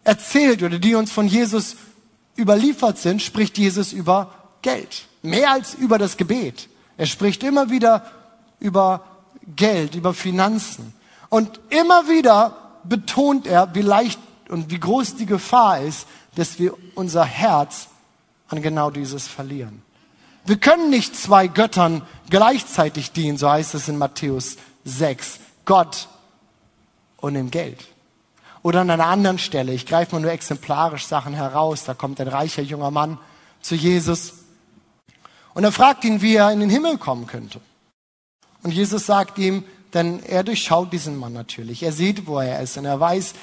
erzählt 0.07 0.63
oder 0.63 0.79
die 0.79 0.95
uns 0.95 1.11
von 1.11 1.27
Jesus 1.27 1.77
überliefert 2.39 2.99
sind, 2.99 3.23
spricht 3.23 3.59
Jesus 3.59 3.93
über 3.93 4.33
Geld. 4.63 5.07
Mehr 5.23 5.51
als 5.51 5.75
über 5.75 5.99
das 5.99 6.17
Gebet. 6.17 6.69
Er 6.97 7.07
spricht 7.07 7.43
immer 7.43 7.71
wieder 7.71 8.11
über 8.61 9.05
Geld, 9.57 9.95
über 9.95 10.15
Finanzen. 10.15 10.95
Und 11.29 11.61
immer 11.71 12.09
wieder 12.09 12.57
betont 12.85 13.47
er, 13.47 13.75
wie 13.75 13.83
leicht 13.83 14.21
und 14.49 14.71
wie 14.71 14.79
groß 14.79 15.17
die 15.17 15.27
Gefahr 15.27 15.81
ist, 15.81 16.07
dass 16.37 16.59
wir 16.59 16.75
unser 16.95 17.25
Herz 17.25 17.89
an 18.49 18.63
genau 18.63 18.91
dieses 18.91 19.27
verlieren. 19.27 19.83
Wir 20.45 20.59
können 20.59 20.91
nicht 20.91 21.17
zwei 21.17 21.49
Göttern 21.49 22.03
gleichzeitig 22.31 23.11
dienen, 23.11 23.39
so 23.39 23.51
heißt 23.51 23.75
es 23.75 23.89
in 23.89 23.99
Matthäus 23.99 24.57
6. 24.85 25.41
Gott 25.65 26.07
und 27.17 27.35
dem 27.35 27.51
Geld. 27.51 27.89
Oder 28.67 28.81
an 28.81 28.91
einer 28.91 29.07
anderen 29.07 29.39
Stelle, 29.39 29.73
ich 29.73 29.87
greife 29.87 30.17
mal 30.17 30.21
nur 30.21 30.33
exemplarisch 30.33 31.07
Sachen 31.07 31.35
heraus, 31.35 31.85
da 31.85 31.95
kommt 31.95 32.21
ein 32.21 32.27
reicher 32.27 32.63
junger 32.63 32.91
Mann 32.91 33.17
zu 33.61 33.77
Jesus 33.77 34.33
und 35.55 35.63
er 35.63 35.71
fragt 35.71 36.03
ihn, 36.03 36.21
wie 36.21 36.35
er 36.35 36.51
in 36.51 36.59
den 36.59 36.69
Himmel 36.69 36.99
kommen 36.99 37.29
könnte. 37.29 37.61
Und 38.65 38.73
Jesus 38.73 39.07
sagt 39.07 39.39
ihm, 39.39 39.63
denn 39.95 40.21
er 40.21 40.43
durchschaut 40.43 40.93
diesen 40.93 41.17
Mann 41.17 41.33
natürlich. 41.33 41.85
Er 41.85 41.93
sieht, 41.93 42.27
wo 42.27 42.41
er 42.41 42.61
ist 42.61 42.77
und 42.77 42.87
er 42.87 42.99
weiß, 42.99 43.35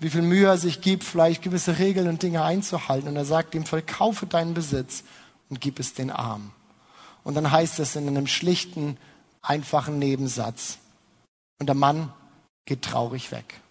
wie 0.00 0.10
viel 0.10 0.20
Mühe 0.20 0.48
er 0.48 0.58
sich 0.58 0.82
gibt, 0.82 1.02
vielleicht 1.02 1.40
gewisse 1.40 1.78
Regeln 1.78 2.08
und 2.08 2.22
Dinge 2.22 2.42
einzuhalten. 2.42 3.08
Und 3.08 3.16
er 3.16 3.24
sagt 3.24 3.54
ihm, 3.54 3.64
verkaufe 3.64 4.26
deinen 4.26 4.52
Besitz 4.52 5.02
und 5.48 5.62
gib 5.62 5.78
es 5.78 5.94
den 5.94 6.10
Armen. 6.10 6.52
Und 7.24 7.36
dann 7.36 7.50
heißt 7.50 7.78
es 7.78 7.96
in 7.96 8.06
einem 8.06 8.26
schlichten, 8.26 8.98
einfachen 9.40 9.98
Nebensatz. 9.98 10.76
Und 11.58 11.68
der 11.68 11.74
Mann 11.74 12.12
geht 12.66 12.82
traurig 12.82 13.32
weg. 13.32 13.62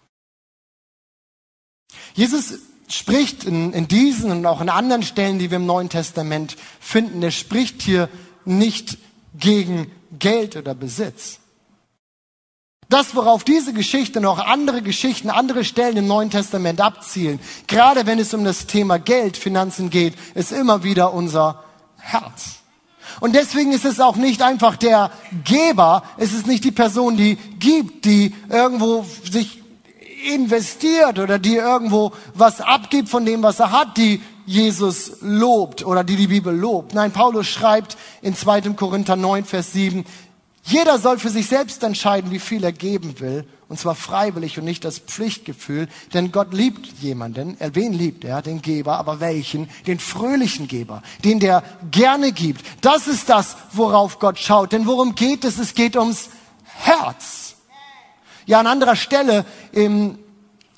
Jesus 2.14 2.54
spricht 2.88 3.44
in, 3.44 3.72
in 3.72 3.88
diesen 3.88 4.30
und 4.30 4.46
auch 4.46 4.60
in 4.60 4.68
anderen 4.68 5.02
Stellen, 5.02 5.38
die 5.38 5.50
wir 5.50 5.58
im 5.58 5.66
Neuen 5.66 5.88
Testament 5.88 6.56
finden, 6.80 7.22
er 7.22 7.30
spricht 7.30 7.82
hier 7.82 8.08
nicht 8.44 8.98
gegen 9.38 9.90
Geld 10.18 10.56
oder 10.56 10.74
Besitz. 10.74 11.38
Das, 12.88 13.14
worauf 13.14 13.44
diese 13.44 13.74
Geschichte 13.74 14.18
und 14.18 14.24
auch 14.24 14.38
andere 14.38 14.80
Geschichten, 14.80 15.28
andere 15.28 15.64
Stellen 15.64 15.98
im 15.98 16.06
Neuen 16.06 16.30
Testament 16.30 16.80
abzielen, 16.80 17.38
gerade 17.66 18.06
wenn 18.06 18.18
es 18.18 18.32
um 18.32 18.44
das 18.44 18.66
Thema 18.66 18.98
Geld, 18.98 19.36
Finanzen 19.36 19.90
geht, 19.90 20.14
ist 20.34 20.52
immer 20.52 20.84
wieder 20.84 21.12
unser 21.12 21.62
Herz. 21.98 22.60
Und 23.20 23.34
deswegen 23.34 23.72
ist 23.72 23.84
es 23.84 24.00
auch 24.00 24.16
nicht 24.16 24.40
einfach 24.40 24.76
der 24.76 25.10
Geber, 25.44 26.02
es 26.16 26.32
ist 26.32 26.46
nicht 26.46 26.64
die 26.64 26.72
Person, 26.72 27.18
die 27.18 27.36
gibt, 27.58 28.06
die 28.06 28.34
irgendwo 28.48 29.04
sich 29.30 29.62
investiert 30.18 31.18
oder 31.18 31.38
die 31.38 31.56
irgendwo 31.56 32.12
was 32.34 32.60
abgibt 32.60 33.08
von 33.08 33.24
dem, 33.24 33.42
was 33.42 33.60
er 33.60 33.72
hat, 33.72 33.96
die 33.96 34.20
Jesus 34.46 35.18
lobt 35.20 35.84
oder 35.84 36.04
die 36.04 36.16
die 36.16 36.28
Bibel 36.28 36.54
lobt. 36.54 36.94
Nein, 36.94 37.12
Paulus 37.12 37.46
schreibt 37.46 37.96
in 38.22 38.34
2. 38.34 38.62
Korinther 38.72 39.16
9, 39.16 39.44
Vers 39.44 39.72
7, 39.72 40.04
jeder 40.64 40.98
soll 40.98 41.18
für 41.18 41.30
sich 41.30 41.46
selbst 41.46 41.82
entscheiden, 41.82 42.30
wie 42.30 42.38
viel 42.38 42.62
er 42.62 42.72
geben 42.72 43.20
will, 43.20 43.46
und 43.68 43.78
zwar 43.78 43.94
freiwillig 43.94 44.58
und 44.58 44.64
nicht 44.64 44.84
das 44.84 44.98
Pflichtgefühl, 44.98 45.88
denn 46.12 46.30
Gott 46.32 46.52
liebt 46.52 46.86
jemanden, 47.00 47.56
wen 47.72 47.92
liebt 47.92 48.24
er? 48.24 48.42
Den 48.42 48.60
Geber, 48.60 48.98
aber 48.98 49.20
welchen? 49.20 49.68
Den 49.86 49.98
fröhlichen 49.98 50.68
Geber, 50.68 51.02
den 51.24 51.40
der 51.40 51.62
gerne 51.90 52.32
gibt. 52.32 52.64
Das 52.82 53.06
ist 53.06 53.28
das, 53.28 53.56
worauf 53.72 54.18
Gott 54.18 54.38
schaut. 54.38 54.72
Denn 54.72 54.86
worum 54.86 55.14
geht 55.14 55.44
es? 55.44 55.58
Es 55.58 55.74
geht 55.74 55.96
ums 55.96 56.28
Herz. 56.64 57.47
Ja, 58.48 58.60
an 58.60 58.66
anderer 58.66 58.96
Stelle 58.96 59.44
im, 59.72 60.18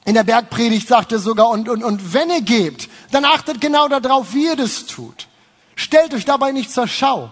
in 0.04 0.14
der 0.14 0.24
Bergpredigt 0.24 0.88
sagt 0.88 1.12
er 1.12 1.20
sogar, 1.20 1.48
und, 1.50 1.68
und, 1.68 1.84
und 1.84 2.12
wenn 2.12 2.28
ihr 2.28 2.42
gebt, 2.42 2.88
dann 3.12 3.24
achtet 3.24 3.60
genau 3.60 3.86
darauf, 3.86 4.34
wie 4.34 4.46
ihr 4.46 4.56
das 4.56 4.86
tut. 4.86 5.28
Stellt 5.76 6.12
euch 6.12 6.24
dabei 6.24 6.50
nicht 6.50 6.72
zur 6.72 6.88
Schau. 6.88 7.30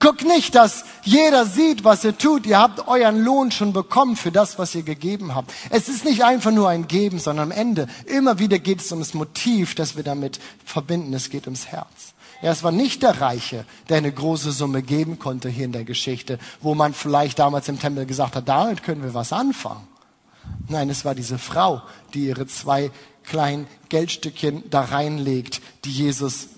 Guckt 0.00 0.24
nicht, 0.24 0.54
dass 0.54 0.84
jeder 1.02 1.44
sieht, 1.44 1.82
was 1.82 2.04
ihr 2.04 2.16
tut. 2.16 2.46
Ihr 2.46 2.60
habt 2.60 2.86
euren 2.86 3.24
Lohn 3.24 3.50
schon 3.50 3.72
bekommen 3.72 4.14
für 4.14 4.30
das, 4.30 4.56
was 4.56 4.72
ihr 4.76 4.84
gegeben 4.84 5.34
habt. 5.34 5.52
Es 5.70 5.88
ist 5.88 6.04
nicht 6.04 6.22
einfach 6.22 6.52
nur 6.52 6.68
ein 6.68 6.86
Geben, 6.86 7.18
sondern 7.18 7.50
am 7.50 7.58
Ende, 7.58 7.88
immer 8.06 8.38
wieder 8.38 8.60
geht 8.60 8.80
es 8.80 8.92
ums 8.92 9.12
Motiv, 9.14 9.74
das 9.74 9.96
wir 9.96 10.04
damit 10.04 10.38
verbinden. 10.64 11.12
Es 11.14 11.30
geht 11.30 11.46
ums 11.46 11.66
Herz. 11.66 12.14
Ja, 12.42 12.52
es 12.52 12.62
war 12.62 12.70
nicht 12.70 13.02
der 13.02 13.20
Reiche, 13.20 13.64
der 13.88 13.96
eine 13.96 14.12
große 14.12 14.52
Summe 14.52 14.82
geben 14.82 15.18
konnte 15.18 15.48
hier 15.48 15.64
in 15.64 15.72
der 15.72 15.82
Geschichte, 15.82 16.38
wo 16.60 16.76
man 16.76 16.94
vielleicht 16.94 17.40
damals 17.40 17.68
im 17.68 17.80
Tempel 17.80 18.06
gesagt 18.06 18.36
hat, 18.36 18.48
damit 18.48 18.84
können 18.84 19.02
wir 19.02 19.14
was 19.14 19.32
anfangen. 19.32 19.88
Nein, 20.68 20.90
es 20.90 21.04
war 21.04 21.16
diese 21.16 21.38
Frau, 21.38 21.82
die 22.14 22.26
ihre 22.26 22.46
zwei 22.46 22.92
kleinen 23.24 23.66
Geldstückchen 23.88 24.70
da 24.70 24.82
reinlegt, 24.82 25.60
die 25.84 25.90
Jesus 25.90 26.48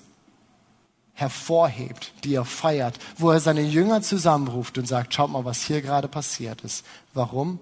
hervorhebt, 1.21 2.13
die 2.25 2.35
er 2.35 2.45
feiert, 2.45 2.99
wo 3.19 3.31
er 3.31 3.41
seine 3.41 3.63
Jünger 3.63 4.03
zusammenruft 4.03 4.79
und 4.79 4.87
sagt, 4.87 5.15
schaut 5.15 5.31
mal, 5.31 5.45
was 5.45 5.63
hier 5.63 5.83
gerade 5.83 6.09
passiert 6.09 6.63
ist. 6.63 6.85
Warum? 7.15 7.61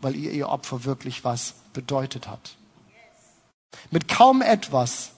Weil 0.00 0.16
ihr 0.16 0.32
ihr 0.32 0.48
Opfer 0.48 0.84
wirklich 0.84 1.24
was 1.24 1.54
bedeutet 1.72 2.28
hat. 2.28 2.56
Mit 3.90 4.08
kaum 4.08 4.42
etwas 4.42 5.10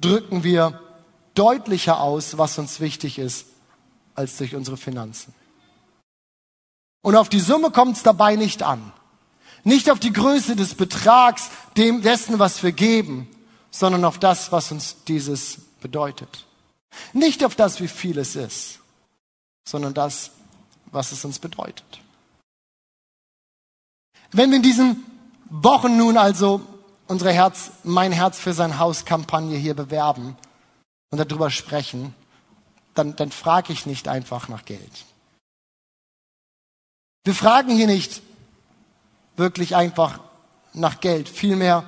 drücken 0.00 0.42
wir 0.42 0.80
deutlicher 1.34 2.00
aus, 2.00 2.38
was 2.38 2.58
uns 2.58 2.80
wichtig 2.80 3.18
ist, 3.18 3.46
als 4.14 4.36
durch 4.36 4.54
unsere 4.54 4.76
Finanzen. 4.76 5.34
Und 7.02 7.16
auf 7.16 7.28
die 7.28 7.40
Summe 7.40 7.70
kommt 7.70 7.96
es 7.96 8.02
dabei 8.02 8.36
nicht 8.36 8.62
an. 8.62 8.92
Nicht 9.64 9.90
auf 9.90 9.98
die 9.98 10.12
Größe 10.12 10.56
des 10.56 10.74
Betrags, 10.74 11.50
dem, 11.76 12.02
dessen, 12.02 12.38
was 12.38 12.62
wir 12.62 12.72
geben, 12.72 13.28
sondern 13.70 14.04
auf 14.04 14.18
das, 14.18 14.52
was 14.52 14.70
uns 14.72 14.96
dieses 15.04 15.58
bedeutet. 15.80 16.46
Nicht 17.12 17.44
auf 17.44 17.54
das, 17.54 17.80
wie 17.80 17.88
viel 17.88 18.18
es 18.18 18.36
ist, 18.36 18.80
sondern 19.66 19.94
das, 19.94 20.30
was 20.86 21.12
es 21.12 21.24
uns 21.24 21.38
bedeutet. 21.38 22.00
Wenn 24.32 24.50
wir 24.50 24.56
in 24.56 24.62
diesen 24.62 25.04
Wochen 25.50 25.96
nun 25.96 26.16
also 26.16 26.60
unsere 27.06 27.32
Herz, 27.32 27.70
mein 27.84 28.12
Herz 28.12 28.38
für 28.38 28.52
sein 28.52 28.78
Haus 28.78 29.04
Kampagne 29.04 29.56
hier 29.56 29.74
bewerben 29.74 30.36
und 31.10 31.18
darüber 31.18 31.50
sprechen, 31.50 32.14
dann, 32.94 33.16
dann 33.16 33.30
frage 33.30 33.72
ich 33.72 33.86
nicht 33.86 34.08
einfach 34.08 34.48
nach 34.48 34.64
Geld. 34.64 35.04
Wir 37.24 37.34
fragen 37.34 37.74
hier 37.74 37.86
nicht 37.86 38.22
wirklich 39.36 39.76
einfach 39.76 40.20
nach 40.72 41.00
Geld. 41.00 41.28
Vielmehr 41.28 41.84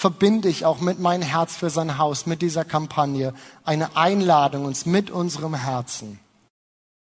verbinde 0.00 0.48
ich 0.48 0.64
auch 0.64 0.80
mit 0.80 0.98
meinem 0.98 1.20
Herz 1.20 1.56
für 1.56 1.68
sein 1.68 1.98
Haus, 1.98 2.24
mit 2.24 2.40
dieser 2.40 2.64
Kampagne, 2.64 3.34
eine 3.64 3.98
Einladung, 3.98 4.64
uns 4.64 4.86
mit 4.86 5.10
unserem 5.10 5.52
Herzen 5.52 6.18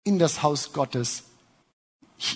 in 0.05 0.19
das 0.19 0.41
Haus 0.41 0.71
Gottes, 0.71 1.23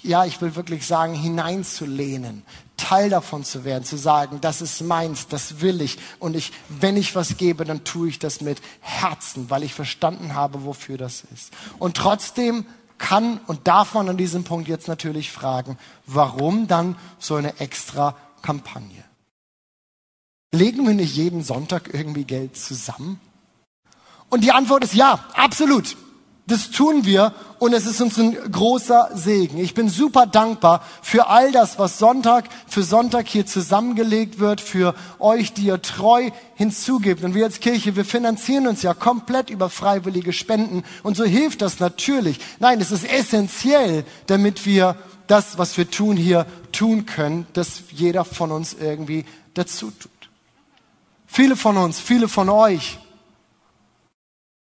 ja, 0.03 0.25
ich 0.25 0.41
will 0.41 0.58
wirklich 0.58 0.86
sagen, 0.86 1.13
hineinzulehnen, 1.13 2.43
Teil 2.75 3.10
davon 3.10 3.46
zu 3.46 3.63
werden, 3.63 3.86
zu 3.86 3.96
sagen, 3.96 4.41
das 4.41 4.62
ist 4.62 4.81
meins, 4.81 5.29
das 5.29 5.62
will 5.62 5.79
ich 5.79 5.98
und 6.20 6.36
ich, 6.36 6.51
wenn 6.67 6.98
ich 6.98 7.15
was 7.15 7.38
gebe, 7.38 7.63
dann 7.63 7.86
tue 7.86 8.10
ich 8.10 8.20
das 8.20 8.41
mit 8.41 8.62
Herzen, 8.81 9.50
weil 9.50 9.63
ich 9.63 9.74
verstanden 9.74 10.36
habe, 10.36 10.65
wofür 10.65 10.98
das 10.98 11.24
ist. 11.34 11.53
Und 11.79 11.96
trotzdem 11.96 12.65
kann 12.98 13.39
und 13.48 13.70
darf 13.70 13.93
man 13.93 14.10
an 14.10 14.17
diesem 14.17 14.43
Punkt 14.43 14.67
jetzt 14.67 14.89
natürlich 14.89 15.31
fragen, 15.31 15.77
warum 16.05 16.67
dann 16.67 16.98
so 17.20 17.36
eine 17.36 17.58
extra 17.62 18.17
Kampagne? 18.41 19.11
Legen 20.53 20.86
wir 20.86 20.93
nicht 20.93 21.15
jeden 21.15 21.43
Sonntag 21.43 21.93
irgendwie 21.93 22.25
Geld 22.25 22.58
zusammen? 22.58 23.20
Und 24.29 24.43
die 24.43 24.51
Antwort 24.51 24.84
ist 24.84 24.93
ja, 24.93 25.24
absolut. 25.34 25.96
Das 26.48 26.72
tun 26.72 27.05
wir 27.05 27.34
und 27.60 27.72
es 27.72 27.86
ist 27.86 28.01
uns 28.01 28.17
ein 28.17 28.36
großer 28.51 29.12
Segen. 29.13 29.58
Ich 29.60 29.74
bin 29.74 29.88
super 29.88 30.25
dankbar 30.25 30.84
für 31.01 31.27
all 31.27 31.53
das, 31.53 31.79
was 31.79 31.98
Sonntag 31.98 32.50
für 32.67 32.84
Sonntag 32.84 33.27
hier 33.29 33.46
zusammengelegt 33.46 34.39
wird, 34.39 34.60
für 34.60 34.93
euch, 35.20 35.53
die 35.53 35.67
ihr 35.67 35.81
treu 35.81 36.31
hinzugibt. 36.55 37.24
Und 37.24 37.36
wir 37.36 37.46
als 37.46 37.62
Kirche, 37.62 37.96
wir 37.96 38.03
finanzieren 38.03 38.67
uns 38.67 38.81
ja 38.81 38.93
komplett 38.93 39.50
über 39.50 39.70
freiwillige 39.70 40.34
Spenden 40.34 40.83
und 41.03 41.16
so 41.16 41.24
hilft 41.24 41.61
das 41.61 41.79
natürlich. 41.79 42.40
Nein, 42.59 42.81
es 42.81 42.92
ist 42.92 43.09
essentiell, 43.09 44.03
damit 44.27 44.66
wir 44.66 44.98
das, 45.27 45.57
was 45.57 45.77
wir 45.77 45.90
tun 45.90 46.18
hier, 46.18 46.46
tun 46.74 47.05
können, 47.05 47.48
dass 47.53 47.83
jeder 47.92 48.25
von 48.25 48.51
uns 48.51 48.74
irgendwie 48.74 49.24
dazu 49.53 49.92
tut. 49.92 50.21
Viele 51.33 51.55
von 51.55 51.77
uns, 51.77 51.98
viele 51.98 52.27
von 52.27 52.50
euch 52.50 53.00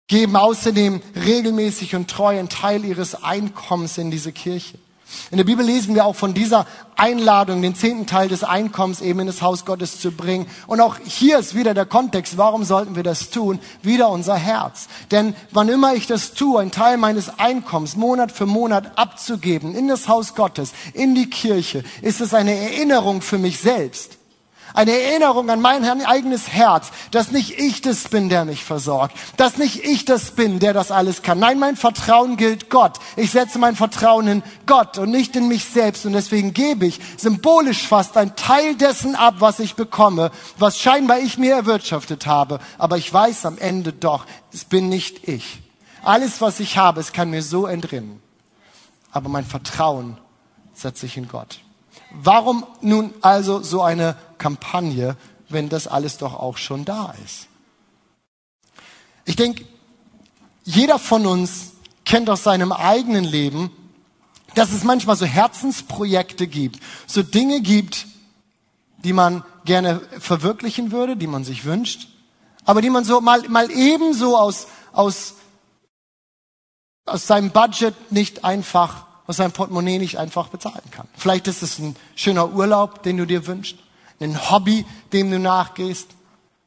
geben 0.06 0.36
außerdem 0.36 1.00
regelmäßig 1.16 1.94
und 1.94 2.10
treu 2.10 2.38
einen 2.38 2.50
Teil 2.50 2.84
ihres 2.84 3.24
Einkommens 3.24 3.96
in 3.96 4.10
diese 4.10 4.32
Kirche. 4.32 4.78
In 5.30 5.38
der 5.38 5.44
Bibel 5.44 5.64
lesen 5.64 5.94
wir 5.94 6.04
auch 6.04 6.14
von 6.14 6.34
dieser 6.34 6.66
Einladung, 6.94 7.62
den 7.62 7.74
zehnten 7.74 8.06
Teil 8.06 8.28
des 8.28 8.44
Einkommens 8.44 9.00
eben 9.00 9.20
in 9.20 9.28
das 9.28 9.40
Haus 9.40 9.64
Gottes 9.64 9.98
zu 9.98 10.12
bringen. 10.12 10.46
Und 10.66 10.82
auch 10.82 10.96
hier 11.02 11.38
ist 11.38 11.54
wieder 11.54 11.72
der 11.72 11.86
Kontext, 11.86 12.36
warum 12.36 12.64
sollten 12.64 12.96
wir 12.96 13.02
das 13.02 13.30
tun? 13.30 13.60
Wieder 13.80 14.10
unser 14.10 14.36
Herz. 14.36 14.88
Denn 15.10 15.34
wann 15.50 15.70
immer 15.70 15.94
ich 15.94 16.06
das 16.06 16.34
tue, 16.34 16.60
einen 16.60 16.70
Teil 16.70 16.98
meines 16.98 17.38
Einkommens 17.38 17.96
Monat 17.96 18.30
für 18.30 18.44
Monat 18.44 18.98
abzugeben 18.98 19.74
in 19.74 19.88
das 19.88 20.06
Haus 20.06 20.34
Gottes, 20.34 20.74
in 20.92 21.14
die 21.14 21.30
Kirche, 21.30 21.82
ist 22.02 22.20
es 22.20 22.34
eine 22.34 22.54
Erinnerung 22.54 23.22
für 23.22 23.38
mich 23.38 23.58
selbst 23.58 24.17
eine 24.74 24.92
Erinnerung 24.92 25.50
an 25.50 25.60
mein 25.60 25.84
eigenes 25.84 26.48
Herz, 26.48 26.90
dass 27.10 27.30
nicht 27.30 27.58
ich 27.58 27.80
das 27.80 28.08
bin, 28.08 28.28
der 28.28 28.44
mich 28.44 28.64
versorgt, 28.64 29.16
dass 29.36 29.56
nicht 29.56 29.84
ich 29.84 30.04
das 30.04 30.32
bin, 30.32 30.58
der 30.58 30.72
das 30.72 30.90
alles 30.90 31.22
kann. 31.22 31.38
Nein, 31.38 31.58
mein 31.58 31.76
Vertrauen 31.76 32.36
gilt 32.36 32.70
Gott. 32.70 32.98
Ich 33.16 33.30
setze 33.30 33.58
mein 33.58 33.76
Vertrauen 33.76 34.26
in 34.26 34.42
Gott 34.66 34.98
und 34.98 35.10
nicht 35.10 35.36
in 35.36 35.48
mich 35.48 35.64
selbst. 35.64 36.06
Und 36.06 36.12
deswegen 36.12 36.52
gebe 36.52 36.86
ich 36.86 37.00
symbolisch 37.16 37.86
fast 37.86 38.16
ein 38.16 38.36
Teil 38.36 38.74
dessen 38.76 39.14
ab, 39.14 39.36
was 39.38 39.58
ich 39.60 39.74
bekomme, 39.74 40.30
was 40.58 40.78
scheinbar 40.78 41.18
ich 41.18 41.38
mir 41.38 41.54
erwirtschaftet 41.54 42.26
habe. 42.26 42.60
Aber 42.78 42.96
ich 42.96 43.12
weiß 43.12 43.46
am 43.46 43.58
Ende 43.58 43.92
doch, 43.92 44.26
es 44.52 44.64
bin 44.64 44.88
nicht 44.88 45.28
ich. 45.28 45.60
Alles, 46.02 46.40
was 46.40 46.60
ich 46.60 46.78
habe, 46.78 47.00
es 47.00 47.12
kann 47.12 47.30
mir 47.30 47.42
so 47.42 47.66
entrinnen. 47.66 48.22
Aber 49.10 49.28
mein 49.28 49.44
Vertrauen 49.44 50.18
setze 50.74 51.06
ich 51.06 51.16
in 51.16 51.28
Gott. 51.28 51.60
Warum 52.10 52.64
nun 52.80 53.12
also 53.20 53.62
so 53.62 53.82
eine 53.82 54.16
Kampagne, 54.38 55.16
wenn 55.48 55.68
das 55.68 55.86
alles 55.86 56.18
doch 56.18 56.34
auch 56.34 56.56
schon 56.56 56.84
da 56.84 57.14
ist? 57.24 57.48
Ich 59.24 59.36
denke, 59.36 59.64
jeder 60.64 60.98
von 60.98 61.26
uns 61.26 61.72
kennt 62.04 62.30
aus 62.30 62.42
seinem 62.42 62.72
eigenen 62.72 63.24
Leben, 63.24 63.70
dass 64.54 64.72
es 64.72 64.84
manchmal 64.84 65.16
so 65.16 65.26
Herzensprojekte 65.26 66.46
gibt, 66.46 66.80
so 67.06 67.22
Dinge 67.22 67.60
gibt, 67.60 68.06
die 69.04 69.12
man 69.12 69.44
gerne 69.64 70.00
verwirklichen 70.18 70.90
würde, 70.90 71.16
die 71.16 71.26
man 71.26 71.44
sich 71.44 71.64
wünscht, 71.64 72.08
aber 72.64 72.80
die 72.80 72.90
man 72.90 73.04
so 73.04 73.20
mal, 73.20 73.46
mal 73.48 73.70
ebenso 73.70 74.36
aus, 74.36 74.66
aus, 74.92 75.34
aus 77.04 77.26
seinem 77.26 77.50
Budget 77.50 77.94
nicht 78.10 78.44
einfach 78.44 79.08
aus 79.28 79.36
seinem 79.36 79.52
Portemonnaie 79.52 79.98
nicht 79.98 80.16
einfach 80.16 80.48
bezahlen 80.48 80.90
kann. 80.90 81.06
Vielleicht 81.14 81.46
ist 81.48 81.62
es 81.62 81.78
ein 81.78 81.94
schöner 82.16 82.50
Urlaub, 82.54 83.02
den 83.02 83.18
du 83.18 83.26
dir 83.26 83.46
wünschst, 83.46 83.76
ein 84.20 84.50
Hobby, 84.50 84.84
dem 85.12 85.30
du 85.30 85.38
nachgehst, 85.38 86.10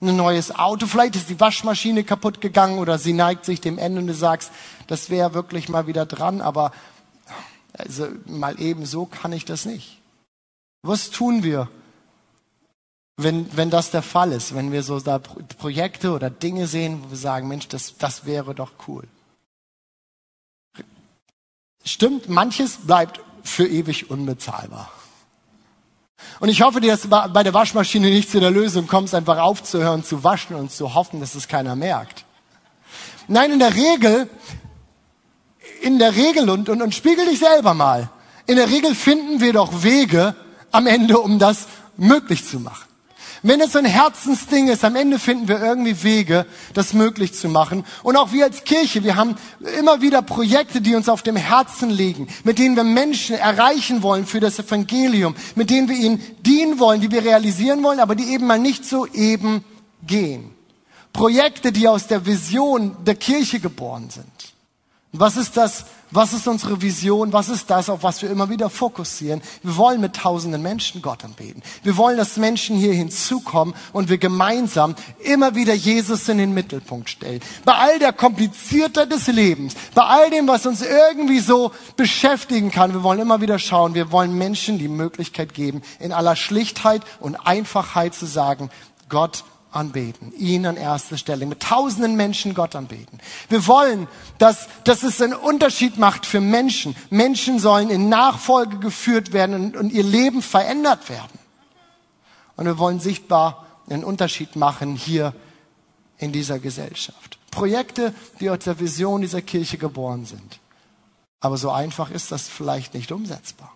ein 0.01 0.15
neues 0.15 0.55
Auto, 0.55 0.87
vielleicht 0.87 1.15
ist 1.15 1.29
die 1.29 1.39
Waschmaschine 1.39 2.03
kaputt 2.03 2.41
gegangen 2.41 2.79
oder 2.79 2.97
sie 2.97 3.13
neigt 3.13 3.45
sich 3.45 3.61
dem 3.61 3.77
Ende 3.77 4.01
und 4.01 4.07
du 4.07 4.15
sagst, 4.15 4.51
das 4.87 5.09
wäre 5.09 5.33
wirklich 5.33 5.69
mal 5.69 5.85
wieder 5.85 6.05
dran, 6.05 6.41
aber 6.41 6.71
also 7.73 8.07
mal 8.25 8.59
eben 8.59 8.85
so 8.85 9.05
kann 9.05 9.31
ich 9.31 9.45
das 9.45 9.65
nicht. 9.65 9.99
Was 10.81 11.11
tun 11.11 11.43
wir, 11.43 11.69
wenn, 13.17 13.55
wenn 13.55 13.69
das 13.69 13.91
der 13.91 14.01
Fall 14.01 14.31
ist, 14.31 14.55
wenn 14.55 14.71
wir 14.71 14.81
so 14.81 14.99
da 14.99 15.19
Projekte 15.19 16.11
oder 16.13 16.31
Dinge 16.31 16.65
sehen, 16.65 17.03
wo 17.03 17.11
wir 17.11 17.17
sagen, 17.17 17.47
Mensch, 17.47 17.67
das, 17.67 17.97
das 17.97 18.25
wäre 18.25 18.55
doch 18.55 18.71
cool. 18.87 19.07
Stimmt, 21.83 22.29
manches 22.29 22.77
bleibt 22.77 23.21
für 23.43 23.67
ewig 23.67 24.09
unbezahlbar. 24.09 24.91
Und 26.39 26.49
ich 26.49 26.61
hoffe 26.61 26.81
dir, 26.81 26.91
dass 26.91 27.01
du 27.01 27.09
bei 27.09 27.43
der 27.43 27.53
Waschmaschine 27.53 28.09
nicht 28.09 28.31
zu 28.31 28.39
der 28.39 28.51
Lösung 28.51 28.87
kommst, 28.87 29.13
einfach 29.13 29.37
aufzuhören 29.37 30.03
zu 30.03 30.23
waschen 30.23 30.55
und 30.55 30.71
zu 30.71 30.93
hoffen, 30.93 31.19
dass 31.19 31.35
es 31.35 31.47
keiner 31.47 31.75
merkt. 31.75 32.25
Nein, 33.27 33.51
in 33.51 33.59
der 33.59 33.75
Regel, 33.75 34.29
in 35.81 35.99
der 35.99 36.15
Regel, 36.15 36.49
und, 36.49 36.69
und, 36.69 36.81
und 36.81 36.95
spiegel 36.95 37.25
dich 37.25 37.39
selber 37.39 37.73
mal, 37.73 38.09
in 38.47 38.55
der 38.55 38.69
Regel 38.69 38.95
finden 38.95 39.39
wir 39.39 39.53
doch 39.53 39.83
Wege 39.83 40.35
am 40.71 40.87
Ende, 40.87 41.19
um 41.19 41.39
das 41.39 41.67
möglich 41.97 42.45
zu 42.45 42.59
machen. 42.59 42.90
Wenn 43.43 43.59
es 43.59 43.71
so 43.71 43.79
ein 43.79 43.85
Herzensding 43.85 44.67
ist, 44.67 44.85
am 44.85 44.95
Ende 44.95 45.17
finden 45.17 45.47
wir 45.47 45.59
irgendwie 45.59 46.03
Wege, 46.03 46.45
das 46.75 46.93
möglich 46.93 47.33
zu 47.33 47.49
machen. 47.49 47.83
Und 48.03 48.15
auch 48.15 48.31
wir 48.33 48.45
als 48.45 48.63
Kirche, 48.63 49.03
wir 49.03 49.15
haben 49.15 49.35
immer 49.79 50.01
wieder 50.01 50.21
Projekte, 50.21 50.79
die 50.79 50.93
uns 50.93 51.09
auf 51.09 51.23
dem 51.23 51.35
Herzen 51.35 51.89
liegen, 51.89 52.27
mit 52.43 52.59
denen 52.59 52.75
wir 52.75 52.83
Menschen 52.83 53.35
erreichen 53.35 54.03
wollen 54.03 54.27
für 54.27 54.39
das 54.39 54.59
Evangelium, 54.59 55.35
mit 55.55 55.71
denen 55.71 55.89
wir 55.89 55.95
ihnen 55.95 56.21
dienen 56.45 56.77
wollen, 56.77 57.01
die 57.01 57.09
wir 57.09 57.23
realisieren 57.23 57.81
wollen, 57.81 57.99
aber 57.99 58.13
die 58.13 58.31
eben 58.31 58.45
mal 58.45 58.59
nicht 58.59 58.85
so 58.85 59.07
eben 59.07 59.63
gehen. 60.05 60.51
Projekte, 61.11 61.71
die 61.71 61.87
aus 61.87 62.05
der 62.05 62.25
Vision 62.27 62.95
der 63.05 63.15
Kirche 63.15 63.59
geboren 63.59 64.11
sind. 64.11 64.50
Was 65.13 65.35
ist 65.35 65.57
das? 65.57 65.85
Was 66.11 66.31
ist 66.31 66.47
unsere 66.47 66.81
Vision? 66.81 67.33
Was 67.33 67.49
ist 67.49 67.69
das, 67.69 67.89
auf 67.89 68.03
was 68.03 68.21
wir 68.21 68.29
immer 68.29 68.49
wieder 68.49 68.69
fokussieren? 68.69 69.41
Wir 69.61 69.75
wollen 69.75 69.99
mit 69.99 70.15
tausenden 70.15 70.61
Menschen 70.61 71.01
Gott 71.01 71.25
anbeten. 71.25 71.61
Wir 71.83 71.97
wollen, 71.97 72.17
dass 72.17 72.37
Menschen 72.37 72.77
hier 72.77 72.93
hinzukommen 72.93 73.73
und 73.91 74.07
wir 74.07 74.17
gemeinsam 74.17 74.95
immer 75.19 75.55
wieder 75.55 75.73
Jesus 75.73 76.29
in 76.29 76.37
den 76.37 76.53
Mittelpunkt 76.53 77.09
stellen. 77.09 77.41
Bei 77.65 77.73
all 77.73 77.99
der 77.99 78.13
Kompliziertheit 78.13 79.11
des 79.11 79.27
Lebens, 79.27 79.75
bei 79.93 80.03
all 80.03 80.29
dem, 80.29 80.47
was 80.47 80.65
uns 80.65 80.81
irgendwie 80.81 81.39
so 81.39 81.71
beschäftigen 81.97 82.71
kann, 82.71 82.93
wir 82.93 83.03
wollen 83.03 83.19
immer 83.19 83.41
wieder 83.41 83.59
schauen, 83.59 83.93
wir 83.93 84.13
wollen 84.13 84.37
Menschen 84.37 84.79
die 84.79 84.87
Möglichkeit 84.87 85.53
geben, 85.53 85.81
in 85.99 86.13
aller 86.13 86.37
Schlichtheit 86.37 87.01
und 87.19 87.35
Einfachheit 87.35 88.13
zu 88.13 88.25
sagen, 88.25 88.69
Gott 89.09 89.43
anbeten, 89.71 90.33
ihn 90.37 90.65
an 90.65 90.77
erster 90.77 91.17
Stelle, 91.17 91.45
mit 91.45 91.61
tausenden 91.61 92.15
Menschen 92.15 92.53
Gott 92.53 92.75
anbeten. 92.75 93.19
Wir 93.49 93.65
wollen, 93.67 94.07
dass, 94.37 94.67
dass 94.83 95.03
es 95.03 95.21
einen 95.21 95.33
Unterschied 95.33 95.97
macht 95.97 96.25
für 96.25 96.41
Menschen. 96.41 96.95
Menschen 97.09 97.59
sollen 97.59 97.89
in 97.89 98.09
Nachfolge 98.09 98.79
geführt 98.79 99.33
werden 99.33 99.55
und, 99.55 99.77
und 99.77 99.91
ihr 99.91 100.03
Leben 100.03 100.41
verändert 100.41 101.09
werden. 101.09 101.39
Und 102.57 102.65
wir 102.65 102.77
wollen 102.77 102.99
sichtbar 102.99 103.65
einen 103.89 104.03
Unterschied 104.03 104.55
machen 104.55 104.95
hier 104.95 105.33
in 106.17 106.31
dieser 106.31 106.59
Gesellschaft. 106.59 107.39
Projekte, 107.49 108.13
die 108.39 108.49
aus 108.49 108.59
der 108.59 108.79
Vision 108.79 109.21
dieser 109.21 109.41
Kirche 109.41 109.77
geboren 109.77 110.25
sind. 110.25 110.59
Aber 111.39 111.57
so 111.57 111.71
einfach 111.71 112.11
ist 112.11 112.31
das 112.31 112.47
vielleicht 112.47 112.93
nicht 112.93 113.11
umsetzbar. 113.11 113.73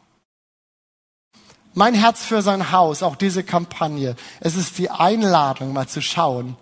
Mein 1.77 1.93
Herz 1.93 2.23
für 2.23 2.41
sein 2.41 2.71
Haus, 2.71 3.03
auch 3.03 3.17
diese 3.17 3.43
Kampagne, 3.43 4.15
es 4.39 4.55
ist 4.55 4.77
die 4.77 4.89
Einladung, 4.89 5.73
mal 5.73 5.89
zu 5.89 6.01
schauen, 6.01 6.55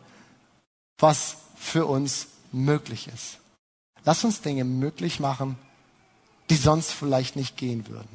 was 0.97 1.37
für 1.55 1.85
uns 1.85 2.27
möglich 2.51 3.07
ist. 3.13 3.37
Lass 4.05 4.23
uns 4.23 4.41
Dinge 4.41 4.63
möglich 4.63 5.19
machen, 5.19 5.57
die 6.49 6.55
sonst 6.55 6.91
vielleicht 6.91 7.35
nicht 7.35 7.57
gehen 7.57 7.87
würden. 7.87 8.09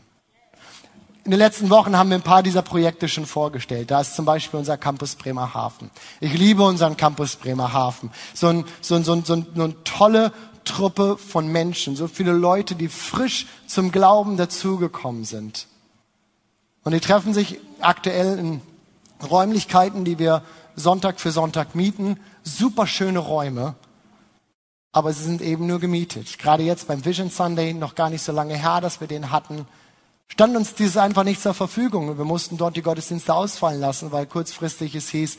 In 1.24 1.30
den 1.30 1.38
letzten 1.38 1.70
Wochen 1.70 1.96
haben 1.96 2.10
wir 2.10 2.16
ein 2.16 2.22
paar 2.22 2.42
dieser 2.42 2.62
Projekte 2.62 3.08
schon 3.08 3.26
vorgestellt. 3.26 3.92
Da 3.92 4.00
ist 4.00 4.16
zum 4.16 4.24
Beispiel 4.24 4.58
unser 4.58 4.76
Campus 4.76 5.14
Bremerhaven. 5.14 5.90
Ich 6.20 6.32
liebe 6.32 6.64
unseren 6.64 6.96
Campus 6.96 7.36
Bremerhaven. 7.36 8.10
So, 8.34 8.48
ein, 8.48 8.64
so, 8.80 8.96
ein, 8.96 9.04
so, 9.04 9.12
ein, 9.12 9.24
so 9.24 9.34
eine 9.34 9.84
tolle 9.84 10.32
Truppe 10.64 11.16
von 11.16 11.46
Menschen, 11.46 11.94
so 11.94 12.08
viele 12.08 12.32
Leute, 12.32 12.74
die 12.74 12.88
frisch 12.88 13.46
zum 13.68 13.92
Glauben 13.92 14.36
dazugekommen 14.36 15.24
sind. 15.24 15.68
Und 16.84 16.92
die 16.92 17.00
treffen 17.00 17.34
sich 17.34 17.58
aktuell 17.80 18.38
in 18.38 18.60
Räumlichkeiten, 19.22 20.04
die 20.04 20.18
wir 20.18 20.42
Sonntag 20.76 21.20
für 21.20 21.32
Sonntag 21.32 21.74
mieten. 21.74 22.18
Super 22.42 22.86
schöne 22.86 23.18
Räume. 23.18 23.74
Aber 24.92 25.12
sie 25.12 25.24
sind 25.24 25.42
eben 25.42 25.66
nur 25.66 25.80
gemietet. 25.80 26.38
Gerade 26.38 26.62
jetzt 26.62 26.88
beim 26.88 27.04
Vision 27.04 27.30
Sunday, 27.30 27.74
noch 27.74 27.94
gar 27.94 28.10
nicht 28.10 28.22
so 28.22 28.32
lange 28.32 28.56
her, 28.56 28.80
dass 28.80 29.00
wir 29.00 29.08
den 29.08 29.30
hatten, 29.30 29.66
stand 30.28 30.56
uns 30.56 30.74
dieses 30.74 30.96
einfach 30.96 31.24
nicht 31.24 31.42
zur 31.42 31.54
Verfügung. 31.54 32.16
Wir 32.16 32.24
mussten 32.24 32.56
dort 32.56 32.76
die 32.76 32.82
Gottesdienste 32.82 33.34
ausfallen 33.34 33.80
lassen, 33.80 34.12
weil 34.12 34.26
kurzfristig 34.26 34.94
es 34.94 35.08
hieß, 35.10 35.38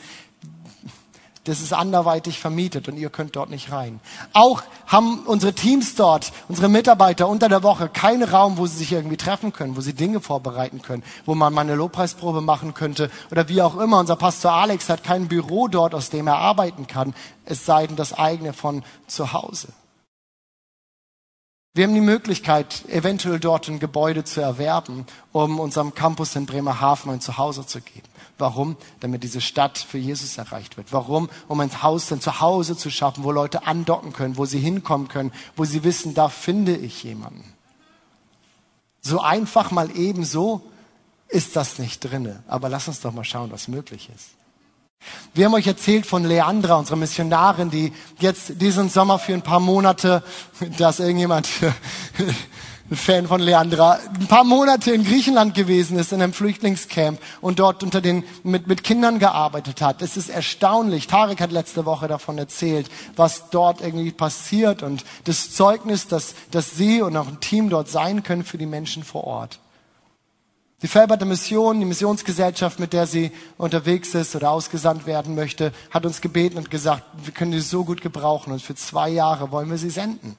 das 1.44 1.60
ist 1.60 1.72
anderweitig 1.72 2.38
vermietet 2.38 2.88
und 2.88 2.98
ihr 2.98 3.08
könnt 3.08 3.34
dort 3.34 3.48
nicht 3.48 3.72
rein. 3.72 4.00
Auch 4.34 4.62
haben 4.86 5.20
unsere 5.20 5.54
Teams 5.54 5.94
dort, 5.94 6.32
unsere 6.48 6.68
Mitarbeiter 6.68 7.28
unter 7.28 7.48
der 7.48 7.62
Woche 7.62 7.88
keinen 7.88 8.24
Raum, 8.24 8.58
wo 8.58 8.66
sie 8.66 8.76
sich 8.76 8.92
irgendwie 8.92 9.16
treffen 9.16 9.52
können, 9.52 9.76
wo 9.76 9.80
sie 9.80 9.94
Dinge 9.94 10.20
vorbereiten 10.20 10.82
können, 10.82 11.02
wo 11.24 11.34
man 11.34 11.54
mal 11.54 11.62
eine 11.62 11.76
Lobpreisprobe 11.76 12.42
machen 12.42 12.74
könnte 12.74 13.10
oder 13.30 13.48
wie 13.48 13.62
auch 13.62 13.76
immer. 13.78 14.00
Unser 14.00 14.16
Pastor 14.16 14.52
Alex 14.52 14.90
hat 14.90 15.02
kein 15.02 15.28
Büro 15.28 15.66
dort, 15.68 15.94
aus 15.94 16.10
dem 16.10 16.26
er 16.26 16.36
arbeiten 16.36 16.86
kann, 16.86 17.14
es 17.46 17.64
sei 17.64 17.86
denn 17.86 17.96
das 17.96 18.12
eigene 18.12 18.52
von 18.52 18.82
zu 19.06 19.32
Hause. 19.32 19.68
Wir 21.72 21.84
haben 21.84 21.94
die 21.94 22.00
Möglichkeit, 22.00 22.84
eventuell 22.88 23.38
dort 23.38 23.68
ein 23.68 23.78
Gebäude 23.78 24.24
zu 24.24 24.40
erwerben, 24.40 25.06
um 25.30 25.60
unserem 25.60 25.94
Campus 25.94 26.34
in 26.34 26.44
Bremerhaven 26.44 27.12
ein 27.12 27.20
Zuhause 27.20 27.64
zu 27.64 27.80
geben. 27.80 28.09
Warum? 28.40 28.76
Damit 29.00 29.22
diese 29.22 29.40
Stadt 29.40 29.78
für 29.78 29.98
Jesus 29.98 30.38
erreicht 30.38 30.76
wird. 30.76 30.92
Warum? 30.92 31.28
Um 31.48 31.60
ein 31.60 31.82
Haus, 31.82 32.10
ein 32.12 32.20
Zuhause 32.20 32.76
zu 32.76 32.90
schaffen, 32.90 33.24
wo 33.24 33.32
Leute 33.32 33.66
andocken 33.66 34.12
können, 34.12 34.36
wo 34.36 34.46
sie 34.46 34.58
hinkommen 34.58 35.08
können, 35.08 35.32
wo 35.56 35.64
sie 35.64 35.84
wissen, 35.84 36.14
da 36.14 36.28
finde 36.28 36.76
ich 36.76 37.02
jemanden. 37.02 37.44
So 39.02 39.20
einfach 39.20 39.70
mal 39.70 39.90
ebenso 39.96 40.62
ist 41.28 41.56
das 41.56 41.78
nicht 41.78 42.00
drinne. 42.00 42.42
Aber 42.48 42.68
lass 42.68 42.88
uns 42.88 43.00
doch 43.00 43.12
mal 43.12 43.24
schauen, 43.24 43.52
was 43.52 43.68
möglich 43.68 44.10
ist. 44.14 44.30
Wir 45.32 45.46
haben 45.46 45.54
euch 45.54 45.66
erzählt 45.66 46.04
von 46.04 46.24
Leandra, 46.24 46.74
unserer 46.74 46.96
Missionarin, 46.96 47.70
die 47.70 47.92
jetzt 48.18 48.60
diesen 48.60 48.90
Sommer 48.90 49.18
für 49.18 49.32
ein 49.32 49.42
paar 49.42 49.60
Monate, 49.60 50.22
dass 50.76 51.00
irgendjemand 51.00 51.48
ein 52.90 52.96
Fan 52.96 53.28
von 53.28 53.40
Leandra, 53.40 54.00
ein 54.18 54.26
paar 54.26 54.42
Monate 54.42 54.90
in 54.90 55.04
Griechenland 55.04 55.54
gewesen 55.54 55.96
ist, 55.96 56.12
in 56.12 56.20
einem 56.20 56.32
Flüchtlingscamp 56.32 57.20
und 57.40 57.60
dort 57.60 57.84
unter 57.84 58.00
den, 58.00 58.24
mit, 58.42 58.66
mit 58.66 58.82
Kindern 58.82 59.20
gearbeitet 59.20 59.80
hat. 59.80 60.02
Es 60.02 60.16
ist 60.16 60.28
erstaunlich. 60.28 61.06
Tarek 61.06 61.40
hat 61.40 61.52
letzte 61.52 61.86
Woche 61.86 62.08
davon 62.08 62.36
erzählt, 62.36 62.90
was 63.14 63.48
dort 63.50 63.80
irgendwie 63.80 64.10
passiert 64.10 64.82
und 64.82 65.04
das 65.24 65.52
Zeugnis, 65.52 66.08
dass, 66.08 66.34
dass 66.50 66.72
sie 66.72 67.00
und 67.00 67.16
auch 67.16 67.28
ein 67.28 67.38
Team 67.38 67.70
dort 67.70 67.88
sein 67.88 68.24
können 68.24 68.44
für 68.44 68.58
die 68.58 68.66
Menschen 68.66 69.04
vor 69.04 69.22
Ort. 69.22 69.60
Die 70.82 70.88
Felberter 70.88 71.26
Mission, 71.26 71.78
die 71.78 71.86
Missionsgesellschaft, 71.86 72.80
mit 72.80 72.92
der 72.92 73.06
sie 73.06 73.30
unterwegs 73.56 74.14
ist 74.14 74.34
oder 74.34 74.50
ausgesandt 74.50 75.06
werden 75.06 75.36
möchte, 75.36 75.72
hat 75.90 76.06
uns 76.06 76.20
gebeten 76.20 76.58
und 76.58 76.70
gesagt, 76.70 77.04
wir 77.22 77.32
können 77.32 77.52
sie 77.52 77.60
so 77.60 77.84
gut 77.84 78.00
gebrauchen 78.00 78.52
und 78.52 78.62
für 78.62 78.74
zwei 78.74 79.10
Jahre 79.10 79.52
wollen 79.52 79.70
wir 79.70 79.78
sie 79.78 79.90
senden 79.90 80.36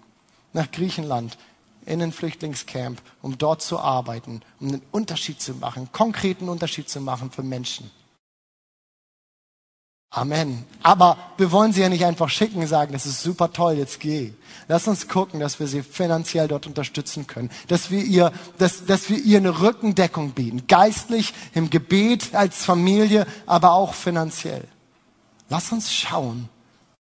nach 0.54 0.70
Griechenland 0.70 1.38
in 1.86 2.02
ein 2.02 2.12
Flüchtlingscamp, 2.12 3.02
um 3.22 3.38
dort 3.38 3.62
zu 3.62 3.80
arbeiten, 3.80 4.42
um 4.60 4.70
einen 4.70 4.82
Unterschied 4.92 5.42
zu 5.42 5.54
machen, 5.54 5.90
konkreten 5.92 6.50
Unterschied 6.50 6.90
zu 6.90 7.02
machen 7.02 7.32
für 7.32 7.44
Menschen. 7.44 7.90
Amen. 10.14 10.66
Aber 10.84 11.18
wir 11.38 11.54
wollen 11.54 11.72
sie 11.72 11.80
ja 11.80 11.88
nicht 11.88 12.04
einfach 12.04 12.28
schicken, 12.28 12.68
sagen, 12.68 12.92
das 12.92 13.06
ist 13.06 13.24
super 13.24 13.54
toll, 13.54 13.76
jetzt 13.76 14.02
geh. 14.02 14.34
Lass 14.68 14.86
uns 14.86 15.08
gucken, 15.08 15.40
dass 15.40 15.62
wir 15.62 15.68
sie 15.68 15.84
finanziell 15.84 16.50
dort 16.50 16.68
unterstützen 16.68 17.28
können, 17.28 17.50
dass 17.70 17.92
wir 17.92 18.04
ihr, 18.04 18.34
dass, 18.58 18.86
dass 18.86 19.10
wir 19.10 19.18
ihr 19.18 19.38
eine 19.38 19.62
Rückendeckung 19.62 20.32
bieten, 20.32 20.68
geistlich, 20.68 21.34
im 21.54 21.70
Gebet, 21.70 22.36
als 22.36 22.66
Familie, 22.66 23.26
aber 23.46 23.72
auch 23.72 23.94
finanziell. 23.94 24.68
Lass 25.48 25.72
uns 25.72 25.94
schauen, 25.94 26.50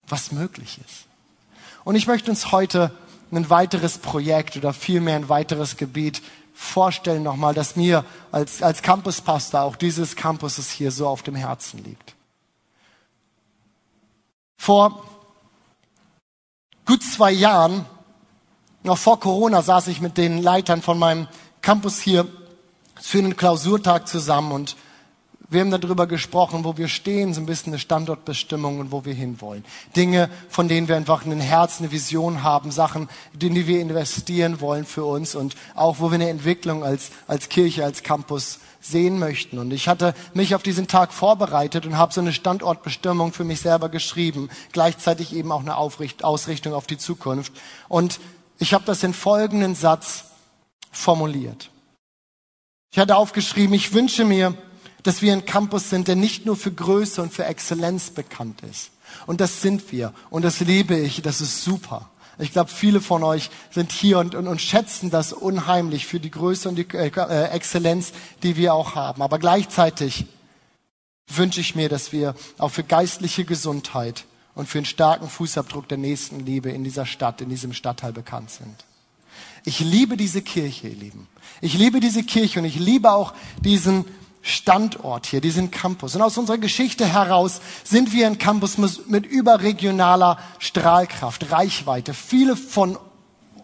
was 0.07 0.31
möglich 0.31 0.79
ist. 0.85 1.07
Und 1.83 1.95
ich 1.95 2.05
möchte 2.05 2.29
uns 2.29 2.51
heute 2.51 2.91
ein 3.35 3.49
weiteres 3.49 3.97
Projekt 3.97 4.57
oder 4.57 4.73
vielmehr 4.73 5.15
ein 5.15 5.29
weiteres 5.29 5.77
Gebiet 5.77 6.21
vorstellen 6.53 7.23
nochmal, 7.23 7.53
dass 7.53 7.75
mir 7.75 8.05
als, 8.31 8.61
als 8.61 8.81
Campuspastor 8.81 9.61
auch 9.61 9.75
dieses 9.75 10.15
Campuses 10.15 10.69
hier 10.69 10.91
so 10.91 11.07
auf 11.07 11.23
dem 11.23 11.35
Herzen 11.35 11.83
liegt. 11.83 12.15
Vor 14.57 15.03
gut 16.85 17.03
zwei 17.03 17.31
Jahren, 17.31 17.85
noch 18.83 18.97
vor 18.97 19.19
Corona, 19.19 19.61
saß 19.61 19.87
ich 19.87 19.99
mit 19.99 20.17
den 20.17 20.41
Leitern 20.41 20.81
von 20.81 20.99
meinem 20.99 21.27
Campus 21.61 21.99
hier 21.99 22.27
für 23.01 23.17
einen 23.17 23.35
Klausurtag 23.35 24.07
zusammen 24.07 24.51
und 24.51 24.75
wir 25.53 25.61
haben 25.61 25.71
darüber 25.71 26.07
gesprochen, 26.07 26.63
wo 26.63 26.77
wir 26.77 26.87
stehen, 26.87 27.33
so 27.33 27.41
ein 27.41 27.45
bisschen 27.45 27.71
eine 27.71 27.79
Standortbestimmung 27.79 28.79
und 28.79 28.91
wo 28.91 29.05
wir 29.05 29.13
hinwollen. 29.13 29.63
Dinge, 29.95 30.29
von 30.49 30.67
denen 30.67 30.87
wir 30.87 30.97
einfach 30.97 31.25
ein 31.25 31.39
Herz, 31.39 31.79
eine 31.79 31.91
Vision 31.91 32.43
haben, 32.43 32.71
Sachen, 32.71 33.07
in 33.39 33.53
die 33.53 33.67
wir 33.67 33.79
investieren 33.79 34.59
wollen 34.59 34.85
für 34.85 35.05
uns 35.05 35.35
und 35.35 35.55
auch, 35.75 35.99
wo 35.99 36.11
wir 36.11 36.15
eine 36.15 36.29
Entwicklung 36.29 36.83
als, 36.83 37.11
als 37.27 37.49
Kirche, 37.49 37.85
als 37.85 38.03
Campus 38.03 38.59
sehen 38.81 39.17
möchten. 39.17 39.59
Und 39.59 39.71
ich 39.71 39.87
hatte 39.87 40.13
mich 40.33 40.55
auf 40.55 40.63
diesen 40.63 40.87
Tag 40.87 41.13
vorbereitet 41.13 41.85
und 41.85 41.97
habe 41.97 42.13
so 42.13 42.21
eine 42.21 42.33
Standortbestimmung 42.33 43.31
für 43.31 43.45
mich 43.45 43.61
selber 43.61 43.89
geschrieben, 43.89 44.49
gleichzeitig 44.71 45.33
eben 45.33 45.51
auch 45.51 45.61
eine 45.61 45.77
Aufricht, 45.77 46.23
Ausrichtung 46.23 46.73
auf 46.73 46.87
die 46.87 46.97
Zukunft. 46.97 47.53
Und 47.87 48.19
ich 48.59 48.73
habe 48.73 48.83
das 48.85 49.03
in 49.03 49.13
folgenden 49.13 49.75
Satz 49.75 50.25
formuliert. 50.91 51.69
Ich 52.91 52.99
hatte 52.99 53.15
aufgeschrieben, 53.15 53.73
ich 53.73 53.93
wünsche 53.93 54.23
mir, 54.25 54.53
dass 55.03 55.21
wir 55.21 55.33
ein 55.33 55.45
Campus 55.45 55.89
sind, 55.89 56.07
der 56.07 56.15
nicht 56.15 56.45
nur 56.45 56.55
für 56.55 56.71
Größe 56.71 57.21
und 57.21 57.33
für 57.33 57.45
Exzellenz 57.45 58.09
bekannt 58.09 58.61
ist. 58.61 58.91
Und 59.25 59.41
das 59.41 59.61
sind 59.61 59.91
wir. 59.91 60.13
Und 60.29 60.43
das 60.43 60.59
liebe 60.59 60.97
ich. 60.97 61.21
Das 61.21 61.41
ist 61.41 61.63
super. 61.63 62.09
Ich 62.39 62.51
glaube, 62.51 62.71
viele 62.71 62.99
von 62.99 63.23
euch 63.23 63.51
sind 63.71 63.91
hier 63.91 64.17
und, 64.19 64.33
und, 64.33 64.47
und 64.47 64.59
schätzen 64.59 65.11
das 65.11 65.33
unheimlich 65.33 66.07
für 66.07 66.19
die 66.19 66.31
Größe 66.31 66.67
und 66.67 66.75
die 66.75 66.87
äh, 66.93 67.11
äh 67.15 67.49
Exzellenz, 67.49 68.11
die 68.41 68.55
wir 68.57 68.73
auch 68.73 68.95
haben. 68.95 69.21
Aber 69.21 69.37
gleichzeitig 69.37 70.25
wünsche 71.27 71.61
ich 71.61 71.75
mir, 71.75 71.89
dass 71.89 72.11
wir 72.11 72.35
auch 72.57 72.69
für 72.69 72.83
geistliche 72.83 73.45
Gesundheit 73.45 74.25
und 74.55 74.67
für 74.67 74.79
einen 74.79 74.85
starken 74.85 75.29
Fußabdruck 75.29 75.87
der 75.87 75.97
Nächstenliebe 75.97 76.71
in 76.71 76.83
dieser 76.83 77.05
Stadt, 77.05 77.41
in 77.41 77.49
diesem 77.49 77.73
Stadtteil 77.73 78.13
bekannt 78.13 78.49
sind. 78.49 78.85
Ich 79.65 79.79
liebe 79.79 80.17
diese 80.17 80.41
Kirche, 80.41 80.89
ihr 80.89 80.95
Lieben. 80.95 81.27
Ich 81.61 81.75
liebe 81.75 81.99
diese 81.99 82.23
Kirche 82.23 82.59
und 82.59 82.65
ich 82.65 82.77
liebe 82.77 83.11
auch 83.11 83.33
diesen 83.61 84.05
Standort 84.43 85.25
hier, 85.25 85.41
diesen 85.41 85.71
Campus. 85.71 86.15
Und 86.15 86.21
aus 86.21 86.37
unserer 86.37 86.57
Geschichte 86.57 87.05
heraus 87.05 87.61
sind 87.83 88.11
wir 88.11 88.27
ein 88.27 88.37
Campus 88.37 88.77
mit 89.07 89.25
überregionaler 89.25 90.37
Strahlkraft, 90.59 91.49
Reichweite. 91.49 92.13
Viele 92.13 92.57
von 92.57 92.97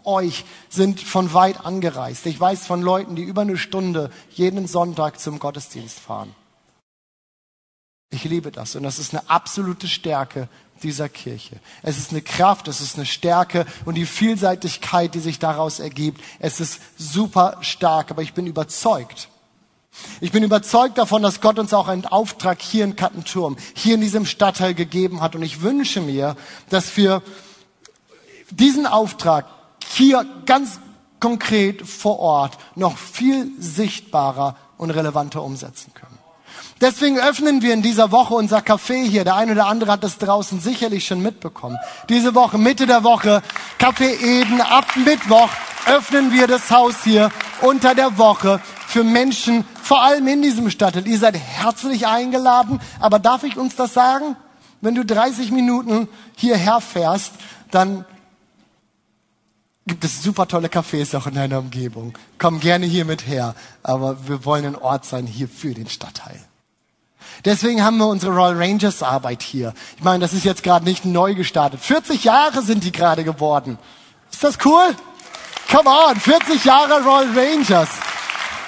euch 0.06 0.46
sind 0.70 1.02
von 1.02 1.34
weit 1.34 1.66
angereist. 1.66 2.26
Ich 2.26 2.40
weiß 2.40 2.66
von 2.66 2.82
Leuten, 2.82 3.16
die 3.16 3.24
über 3.24 3.42
eine 3.42 3.58
Stunde 3.58 4.10
jeden 4.32 4.68
Sonntag 4.68 5.20
zum 5.20 5.38
Gottesdienst 5.38 6.00
fahren. 6.00 6.34
Ich 8.12 8.24
liebe 8.24 8.52
das 8.52 8.76
und 8.76 8.84
das 8.84 8.98
ist 8.98 9.14
eine 9.14 9.30
absolute 9.30 9.88
Stärke 9.88 10.50
dieser 10.82 11.10
Kirche. 11.10 11.60
Es 11.84 11.98
ist 11.98 12.12
eine 12.12 12.22
Kraft, 12.22 12.68
es 12.68 12.82
ist 12.82 12.96
eine 12.96 13.06
Stärke 13.06 13.66
und 13.86 13.96
die 13.96 14.06
Vielseitigkeit, 14.06 15.14
die 15.14 15.20
sich 15.20 15.38
daraus 15.40 15.80
ergibt, 15.80 16.22
es 16.40 16.60
ist 16.60 16.80
super 16.98 17.58
stark, 17.62 18.10
aber 18.10 18.22
ich 18.22 18.34
bin 18.34 18.48
überzeugt. 18.48 19.30
Ich 20.22 20.32
bin 20.32 20.44
überzeugt 20.44 20.98
davon, 20.98 21.24
dass 21.24 21.42
Gott 21.42 21.60
uns 21.60 21.74
auch 21.74 21.88
einen 21.88 22.06
Auftrag 22.06 22.62
hier 22.62 22.84
in 22.84 22.96
Kattenturm, 22.96 23.58
hier 23.74 23.96
in 23.96 24.02
diesem 24.02 24.26
Stadtteil 24.26 24.74
gegeben 24.74 25.22
hat 25.22 25.36
und 25.36 25.44
ich 25.44 25.62
wünsche 25.62 26.02
mir, 26.02 26.36
dass 26.70 26.96
wir 26.98 27.22
diesen 28.52 28.86
Auftrag 28.86 29.46
hier 29.88 30.26
ganz 30.46 30.80
konkret 31.20 31.88
vor 31.88 32.20
Ort 32.20 32.58
noch 32.76 32.98
viel 32.98 33.52
sichtbarer 33.60 34.56
und 34.78 34.92
relevanter 34.92 35.44
umsetzen 35.44 35.94
können. 35.94 36.19
Deswegen 36.82 37.20
öffnen 37.20 37.62
wir 37.62 37.74
in 37.74 37.82
dieser 37.82 38.12
Woche 38.12 38.34
unser 38.34 38.60
Café 38.60 39.04
hier. 39.04 39.26
Der 39.26 39.36
eine 39.36 39.52
oder 39.52 39.68
andere 39.68 39.92
hat 39.92 40.04
das 40.04 40.18
draußen 40.18 40.62
sicherlich 40.62 41.06
schon 41.06 41.22
mitbekommen. 41.22 41.78
Diese 42.08 42.36
Woche, 42.36 42.58
Mitte 42.58 42.86
der 42.86 43.04
Woche, 43.04 43.42
Café 43.78 44.10
Eden, 44.22 44.62
ab 44.62 44.86
Mittwoch 44.96 45.50
öffnen 45.88 46.32
wir 46.32 46.48
das 46.48 46.72
Haus 46.72 47.04
hier 47.04 47.32
unter 47.62 47.96
der 47.96 48.18
Woche 48.18 48.62
für 48.88 49.04
Menschen, 49.04 49.66
vor 49.82 50.02
allem 50.02 50.28
in 50.28 50.42
diesem 50.42 50.70
Stadtteil. 50.70 51.06
Ihr 51.08 51.20
seid 51.20 51.36
herzlich 51.36 52.08
eingeladen. 52.08 52.80
Aber 53.00 53.20
darf 53.20 53.44
ich 53.44 53.58
uns 53.58 53.76
das 53.76 53.94
sagen? 53.94 54.38
Wenn 54.82 54.96
du 54.96 55.04
30 55.04 55.52
Minuten 55.52 56.08
hierher 56.38 56.80
fährst, 56.80 57.34
dann 57.72 58.06
gibt 59.86 60.06
es 60.06 60.24
super 60.24 60.48
tolle 60.48 60.70
Cafés 60.70 61.18
auch 61.18 61.28
in 61.28 61.34
deiner 61.34 61.60
Umgebung. 61.60 62.18
Komm 62.38 62.62
gerne 62.62 62.86
hier 62.86 63.04
mit 63.04 63.28
her. 63.28 63.54
Aber 63.84 64.28
wir 64.28 64.46
wollen 64.46 64.66
ein 64.66 64.76
Ort 64.76 65.04
sein 65.06 65.28
hier 65.28 65.50
für 65.50 65.74
den 65.74 65.90
Stadtteil. 65.90 66.49
Deswegen 67.46 67.84
haben 67.84 67.98
wir 67.98 68.08
unsere 68.08 68.34
Royal 68.34 68.62
Rangers 68.62 69.04
Arbeit 69.04 69.42
hier. 69.42 69.74
Ich 69.98 70.04
meine, 70.04 70.20
das 70.20 70.34
ist 70.34 70.46
jetzt 70.46 70.64
gerade 70.64 70.86
nicht 70.86 71.06
neu 71.06 71.36
gestartet. 71.36 71.80
40 71.82 72.24
Jahre 72.24 72.62
sind 72.62 72.84
die 72.84 72.92
gerade 72.92 73.24
geworden. 73.24 73.78
Ist 74.32 74.44
das 74.44 74.58
cool? 74.66 74.96
Come 75.72 75.90
on, 75.90 76.16
40 76.16 76.66
Jahre 76.66 77.04
Royal 77.04 77.30
Rangers. 77.36 77.90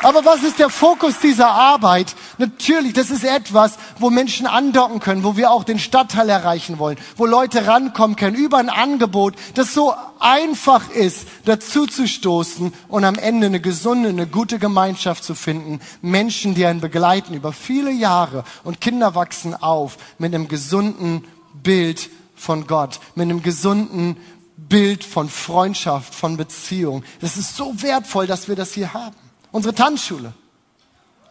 Aber 0.04 0.26
was 0.26 0.42
ist 0.42 0.58
der 0.58 0.70
Fokus 0.70 1.20
dieser 1.20 1.52
Arbeit? 1.52 2.16
Natürlich, 2.40 2.94
das 2.94 3.12
ist 3.12 3.24
etwas, 3.24 3.78
wo 4.00 4.10
Menschen 4.10 4.48
andocken 4.48 5.00
können, 5.00 5.24
wo 5.24 5.38
wir 5.38 5.52
auch 5.52 5.64
den 5.64 5.78
Stadtteil 5.78 6.28
erreichen 6.28 6.80
wollen, 6.80 6.98
wo 7.18 7.28
Leute 7.28 7.68
rankommen 7.68 8.16
können 8.16 8.36
über 8.36 8.58
ein 8.58 8.70
Angebot, 8.70 9.36
das 9.54 9.76
so 9.76 9.94
einfach 10.20 10.90
ist, 10.90 11.28
dazu 11.46 11.86
zu 11.86 12.08
stoßen 12.08 12.74
und 12.88 13.06
am 13.06 13.16
Ende 13.16 13.46
eine 13.46 13.60
gesunde, 13.60 14.10
eine 14.10 14.26
gute 14.26 14.58
Gemeinschaft 14.58 15.24
zu 15.24 15.36
finden. 15.36 15.80
Menschen, 16.02 16.56
die 16.56 16.66
einen 16.66 16.82
begleiten 16.82 17.36
über 17.36 17.54
viele 17.54 17.92
Jahre 17.92 18.44
und 18.64 18.82
Kinder 18.82 19.14
wachsen 19.14 19.54
auf 19.54 19.98
mit 20.18 20.34
einem 20.34 20.48
gesunden 20.48 21.26
Bild 21.62 22.10
von 22.36 22.66
Gott, 22.66 23.00
mit 23.14 23.26
einem 23.26 23.44
gesunden 23.44 24.18
Bild 24.58 25.04
von 25.04 25.30
Freundschaft, 25.30 26.16
von 26.16 26.38
Beziehung. 26.38 27.04
Das 27.20 27.38
ist 27.38 27.56
so 27.56 27.84
wertvoll, 27.84 28.26
dass 28.26 28.48
wir 28.48 28.56
das 28.56 28.74
hier 28.74 28.96
haben. 28.96 29.31
Unsere 29.52 29.76
Tanzschule. 29.76 30.34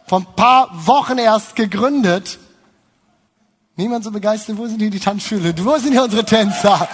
Vor 0.07 0.19
ein 0.19 0.27
paar 0.35 0.69
Wochen 0.87 1.17
erst 1.17 1.55
gegründet. 1.55 2.37
Niemand 3.75 4.03
so 4.03 4.11
begeistert, 4.11 4.57
wo 4.57 4.67
sind 4.67 4.79
hier 4.79 4.89
die 4.89 4.99
Tanzschule? 4.99 5.53
Wo 5.57 5.77
sind 5.77 5.93
hier 5.93 6.03
unsere 6.03 6.25
Tänzer? 6.25 6.87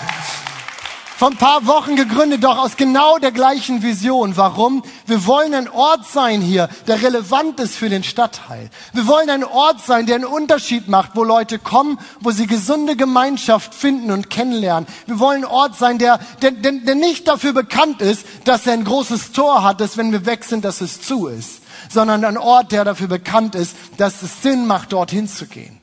Vor 1.17 1.30
ein 1.30 1.38
paar 1.38 1.65
Wochen 1.65 1.95
gegründet, 1.95 2.43
doch 2.43 2.60
aus 2.60 2.77
genau 2.77 3.17
der 3.17 3.32
gleichen 3.32 3.82
Vision. 3.82 4.38
Warum? 4.38 4.84
Wir 5.08 5.25
wollen 5.25 5.56
ein 5.56 5.67
Ort 5.67 6.06
sein 6.06 6.41
hier, 6.41 6.69
der 6.86 7.01
relevant 7.01 7.60
ist 7.60 7.75
für 7.75 7.89
den 7.89 8.03
Stadtteil. 8.03 8.69
Wir 8.93 9.08
wollen 9.08 9.27
ein 9.32 9.43
Ort 9.43 9.82
sein, 9.82 10.06
der 10.06 10.17
einen 10.17 10.25
Unterschied 10.25 10.88
macht, 10.88 11.15
wo 11.15 11.23
Leute 11.23 11.58
kommen, 11.58 11.97
wo 12.19 12.30
sie 12.30 12.45
gesunde 12.45 12.95
Gemeinschaft 12.95 13.73
finden 13.73 14.12
und 14.12 14.30
kennenlernen. 14.30 14.86
Wir 15.08 15.19
wollen 15.19 15.43
ein 15.43 15.49
Ort 15.49 15.75
sein, 15.75 15.97
der, 15.97 16.19
der, 16.43 16.51
der, 16.51 16.73
der 16.73 16.95
nicht 16.95 17.27
dafür 17.27 17.53
bekannt 17.53 17.99
ist, 18.03 18.23
dass 18.45 18.67
er 18.67 18.73
ein 18.73 18.84
großes 18.84 19.32
Tor 19.32 19.63
hat, 19.63 19.82
dass 19.82 19.97
wenn 19.97 20.12
wir 20.12 20.27
weg 20.27 20.43
sind, 20.43 20.63
dass 20.65 20.82
es 20.82 21.01
zu 21.01 21.25
ist, 21.25 21.62
sondern 21.89 22.25
ein 22.25 22.38
Ort, 22.38 22.71
der 22.71 22.86
dafür 22.86 23.08
bekannt 23.08 23.56
ist, 23.56 23.75
dass 23.97 24.21
es 24.21 24.43
Sinn 24.43 24.67
macht, 24.67 24.93
dorthin 24.93 25.27
zu 25.27 25.47
gehen 25.47 25.76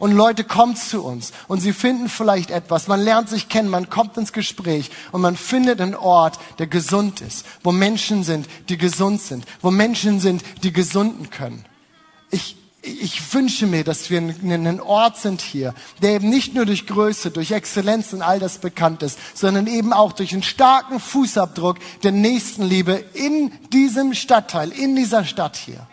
und 0.00 0.12
Leute 0.12 0.42
kommen 0.42 0.74
zu 0.74 1.04
uns 1.04 1.32
und 1.46 1.60
sie 1.60 1.72
finden 1.72 2.08
vielleicht 2.08 2.50
etwas. 2.50 2.88
Man 2.88 3.00
lernt 3.00 3.28
sich 3.28 3.48
kennen, 3.48 3.68
man 3.68 3.90
kommt 3.90 4.16
ins 4.16 4.32
Gespräch 4.32 4.90
und 5.12 5.20
man 5.20 5.36
findet 5.36 5.80
einen 5.80 5.94
Ort, 5.94 6.40
der 6.58 6.66
gesund 6.66 7.20
ist, 7.20 7.46
wo 7.62 7.70
Menschen 7.70 8.24
sind, 8.24 8.48
die 8.68 8.78
gesund 8.78 9.20
sind, 9.20 9.44
wo 9.60 9.70
Menschen 9.70 10.18
sind, 10.18 10.42
die 10.62 10.72
gesunden 10.72 11.28
können. 11.30 11.64
Ich, 12.30 12.56
ich 12.82 13.34
wünsche 13.34 13.66
mir, 13.66 13.84
dass 13.84 14.08
wir 14.08 14.18
einen 14.18 14.80
Ort 14.80 15.18
sind 15.18 15.42
hier, 15.42 15.74
der 16.00 16.12
eben 16.12 16.30
nicht 16.30 16.54
nur 16.54 16.64
durch 16.64 16.86
Größe, 16.86 17.30
durch 17.30 17.50
Exzellenz 17.50 18.14
und 18.14 18.22
all 18.22 18.38
das 18.38 18.56
bekannt 18.56 19.02
ist, 19.02 19.18
sondern 19.34 19.66
eben 19.66 19.92
auch 19.92 20.12
durch 20.12 20.32
einen 20.32 20.42
starken 20.42 20.98
Fußabdruck 20.98 21.76
der 22.02 22.12
Nächstenliebe 22.12 23.04
in 23.12 23.52
diesem 23.70 24.14
Stadtteil, 24.14 24.70
in 24.70 24.96
dieser 24.96 25.26
Stadt 25.26 25.58
hier. 25.58 25.86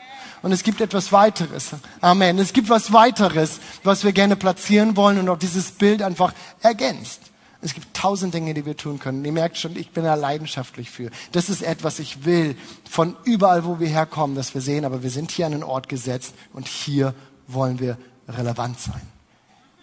Und 0.48 0.54
es 0.54 0.64
gibt 0.64 0.80
etwas 0.80 1.12
weiteres. 1.12 1.72
Amen. 2.00 2.40
Es 2.40 2.54
gibt 2.54 2.70
was 2.70 2.94
weiteres, 2.94 3.60
was 3.84 4.06
wir 4.06 4.14
gerne 4.14 4.38
platzieren 4.38 4.96
wollen 4.96 5.20
und 5.20 5.28
auch 5.28 5.38
dieses 5.38 5.72
Bild 5.72 6.02
einfach 6.02 6.34
ergänzt. 6.62 7.20
Es 7.62 7.74
gibt 7.74 7.94
tausend 7.94 8.34
Dinge, 8.34 8.54
die 8.54 8.66
wir 8.66 8.78
tun 8.78 8.98
können. 8.98 9.26
Ihr 9.26 9.34
merkt 9.34 9.58
schon, 9.58 9.76
ich 9.76 9.92
bin 9.92 10.06
da 10.06 10.16
leidenschaftlich 10.16 10.90
für. 10.90 11.10
Das 11.34 11.50
ist 11.50 11.64
etwas, 11.64 12.00
ich 12.00 12.24
will 12.24 12.56
von 12.90 13.18
überall, 13.26 13.66
wo 13.66 13.82
wir 13.82 13.90
herkommen, 13.90 14.38
dass 14.38 14.54
wir 14.54 14.62
sehen, 14.62 14.86
aber 14.86 15.04
wir 15.04 15.10
sind 15.10 15.32
hier 15.32 15.48
an 15.48 15.54
einen 15.54 15.64
Ort 15.64 15.90
gesetzt 15.90 16.34
und 16.54 16.70
hier 16.70 17.14
wollen 17.48 17.82
wir 17.82 17.98
relevant 18.30 18.80
sein. 18.80 19.17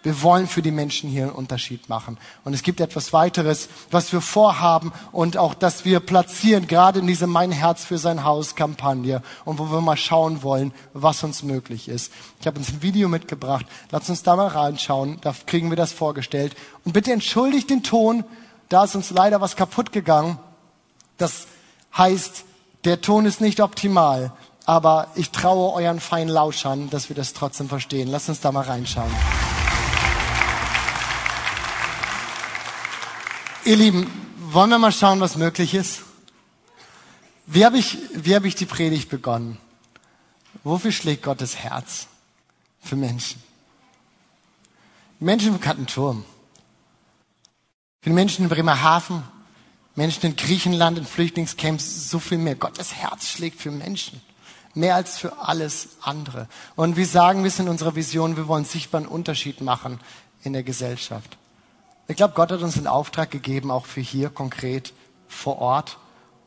Wir 0.05 0.21
wollen 0.21 0.45
für 0.45 0.61
die 0.61 0.69
Menschen 0.69 1.09
hier 1.09 1.23
einen 1.23 1.31
Unterschied 1.31 1.89
machen. 1.89 2.19
Und 2.43 2.53
es 2.53 2.61
gibt 2.61 2.79
etwas 2.79 3.11
weiteres, 3.11 3.69
was 3.89 4.13
wir 4.13 4.21
vorhaben 4.21 4.93
und 5.11 5.35
auch, 5.35 5.55
das 5.55 5.83
wir 5.83 5.99
platzieren, 5.99 6.67
gerade 6.67 6.99
in 6.99 7.07
diese 7.07 7.25
Mein 7.25 7.51
Herz 7.51 7.85
für 7.85 7.97
sein 7.97 8.23
Haus 8.23 8.55
Kampagne 8.55 9.23
und 9.45 9.57
wo 9.57 9.71
wir 9.71 9.81
mal 9.81 9.97
schauen 9.97 10.43
wollen, 10.43 10.75
was 10.93 11.23
uns 11.23 11.41
möglich 11.41 11.89
ist. 11.89 12.13
Ich 12.39 12.45
habe 12.45 12.59
uns 12.59 12.69
ein 12.69 12.83
Video 12.83 13.09
mitgebracht. 13.09 13.65
Lass 13.89 14.07
uns 14.07 14.21
da 14.21 14.35
mal 14.35 14.49
reinschauen. 14.49 15.17
Da 15.21 15.33
kriegen 15.47 15.71
wir 15.71 15.75
das 15.75 15.91
vorgestellt. 15.91 16.55
Und 16.83 16.93
bitte 16.93 17.11
entschuldigt 17.11 17.71
den 17.71 17.81
Ton. 17.81 18.25
Da 18.69 18.83
ist 18.83 18.93
uns 18.93 19.09
leider 19.09 19.41
was 19.41 19.55
kaputt 19.55 19.91
gegangen. 19.91 20.37
Das 21.17 21.47
heißt, 21.97 22.45
der 22.83 23.01
Ton 23.01 23.25
ist 23.25 23.41
nicht 23.41 23.59
optimal. 23.59 24.33
Aber 24.67 25.07
ich 25.15 25.31
traue 25.31 25.73
euren 25.73 25.99
feinen 25.99 26.29
Lauschern, 26.29 26.91
dass 26.91 27.09
wir 27.09 27.15
das 27.15 27.33
trotzdem 27.33 27.69
verstehen. 27.69 28.07
Lass 28.07 28.29
uns 28.29 28.39
da 28.41 28.51
mal 28.51 28.65
reinschauen. 28.65 29.11
Ihr 33.65 33.77
Lieben, 33.77 34.05
wollen 34.51 34.69
wir 34.69 34.77
mal 34.77 34.91
schauen, 34.91 35.19
was 35.21 35.37
möglich 35.37 35.73
ist? 35.73 36.03
Wie 37.47 37.65
habe 37.65 37.79
ich, 37.79 37.97
wie 38.13 38.35
habe 38.35 38.47
ich 38.47 38.53
die 38.53 38.67
Predigt 38.67 39.09
begonnen? 39.09 39.57
Wofür 40.63 40.91
schlägt 40.91 41.23
Gottes 41.23 41.55
Herz? 41.55 42.05
Für 42.79 42.95
Menschen. 42.95 43.41
Menschen 45.19 45.55
im 45.55 45.59
Kattenturm. 45.59 46.25
Für 48.01 48.11
die 48.11 48.15
Menschen 48.15 48.43
in 48.43 48.49
Bremerhaven, 48.49 49.23
Menschen 49.95 50.27
in 50.27 50.35
Griechenland, 50.35 50.99
in 50.99 51.05
Flüchtlingscamps, 51.07 52.11
so 52.11 52.19
viel 52.19 52.37
mehr. 52.37 52.53
Gottes 52.53 52.93
Herz 52.93 53.29
schlägt 53.29 53.59
für 53.59 53.71
Menschen. 53.71 54.21
Mehr 54.75 54.93
als 54.93 55.17
für 55.17 55.39
alles 55.39 55.89
andere. 56.01 56.47
Und 56.75 56.97
wir 56.97 57.07
sagen 57.07 57.43
wir 57.43 57.49
sind 57.49 57.65
in 57.65 57.71
unserer 57.71 57.95
Vision, 57.95 58.37
wir 58.37 58.47
wollen 58.47 58.65
sichtbaren 58.65 59.07
Unterschied 59.07 59.61
machen 59.61 59.99
in 60.43 60.53
der 60.53 60.61
Gesellschaft. 60.61 61.39
Ich 62.07 62.15
glaube, 62.15 62.33
Gott 62.35 62.51
hat 62.51 62.61
uns 62.61 62.77
einen 62.77 62.87
Auftrag 62.87 63.31
gegeben, 63.31 63.71
auch 63.71 63.85
für 63.85 64.01
hier 64.01 64.29
konkret 64.29 64.93
vor 65.27 65.59
Ort. 65.59 65.97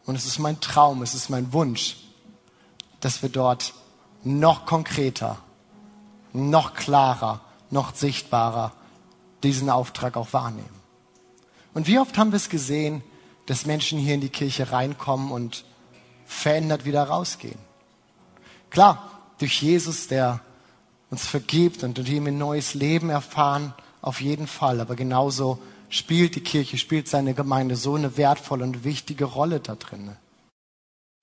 Und 0.05 0.15
es 0.15 0.25
ist 0.25 0.39
mein 0.39 0.61
Traum, 0.61 1.03
es 1.03 1.15
ist 1.15 1.31
mein 1.31 1.53
Wunsch, 1.53 1.97
dass 3.01 3.23
wir 3.23 3.29
dort 3.29 3.75
noch 4.23 4.67
konkreter, 4.67 5.39
noch 6.33 6.75
klarer, 6.75 7.41
noch 7.71 7.95
sichtbarer 7.95 8.73
diesen 9.43 9.71
Auftrag 9.71 10.17
auch 10.17 10.33
wahrnehmen. 10.33 10.79
Und 11.75 11.87
wie 11.87 11.99
oft 11.99 12.17
haben 12.19 12.33
wir 12.33 12.37
es 12.37 12.49
gesehen, 12.49 13.03
dass 13.47 13.67
Menschen 13.67 13.99
hier 13.99 14.15
in 14.15 14.21
die 14.21 14.29
Kirche 14.29 14.73
reinkommen 14.73 15.31
und 15.31 15.65
verändert 16.27 16.85
wieder 16.85 17.05
rausgehen? 17.05 17.59
Klar, 18.71 19.11
durch 19.39 19.63
Jesus, 19.63 20.09
der 20.09 20.41
uns 21.11 21.27
vergibt 21.27 21.83
und 21.85 21.99
durch 21.99 22.09
ihn 22.09 22.27
ein 22.27 22.39
neues 22.39 22.75
Leben 22.75 23.11
erfahren, 23.11 23.75
auf 24.03 24.21
jeden 24.21 24.47
Fall. 24.47 24.81
Aber 24.81 24.97
genauso 24.97 25.59
spielt 25.89 26.35
die 26.35 26.41
Kirche, 26.41 26.79
spielt 26.79 27.09
seine 27.09 27.35
Gemeinde 27.35 27.77
so 27.77 27.95
eine 27.95 28.17
wertvolle 28.17 28.65
und 28.65 28.85
wichtige 28.85 29.25
Rolle 29.25 29.61
da 29.61 29.75
drin. 29.75 30.17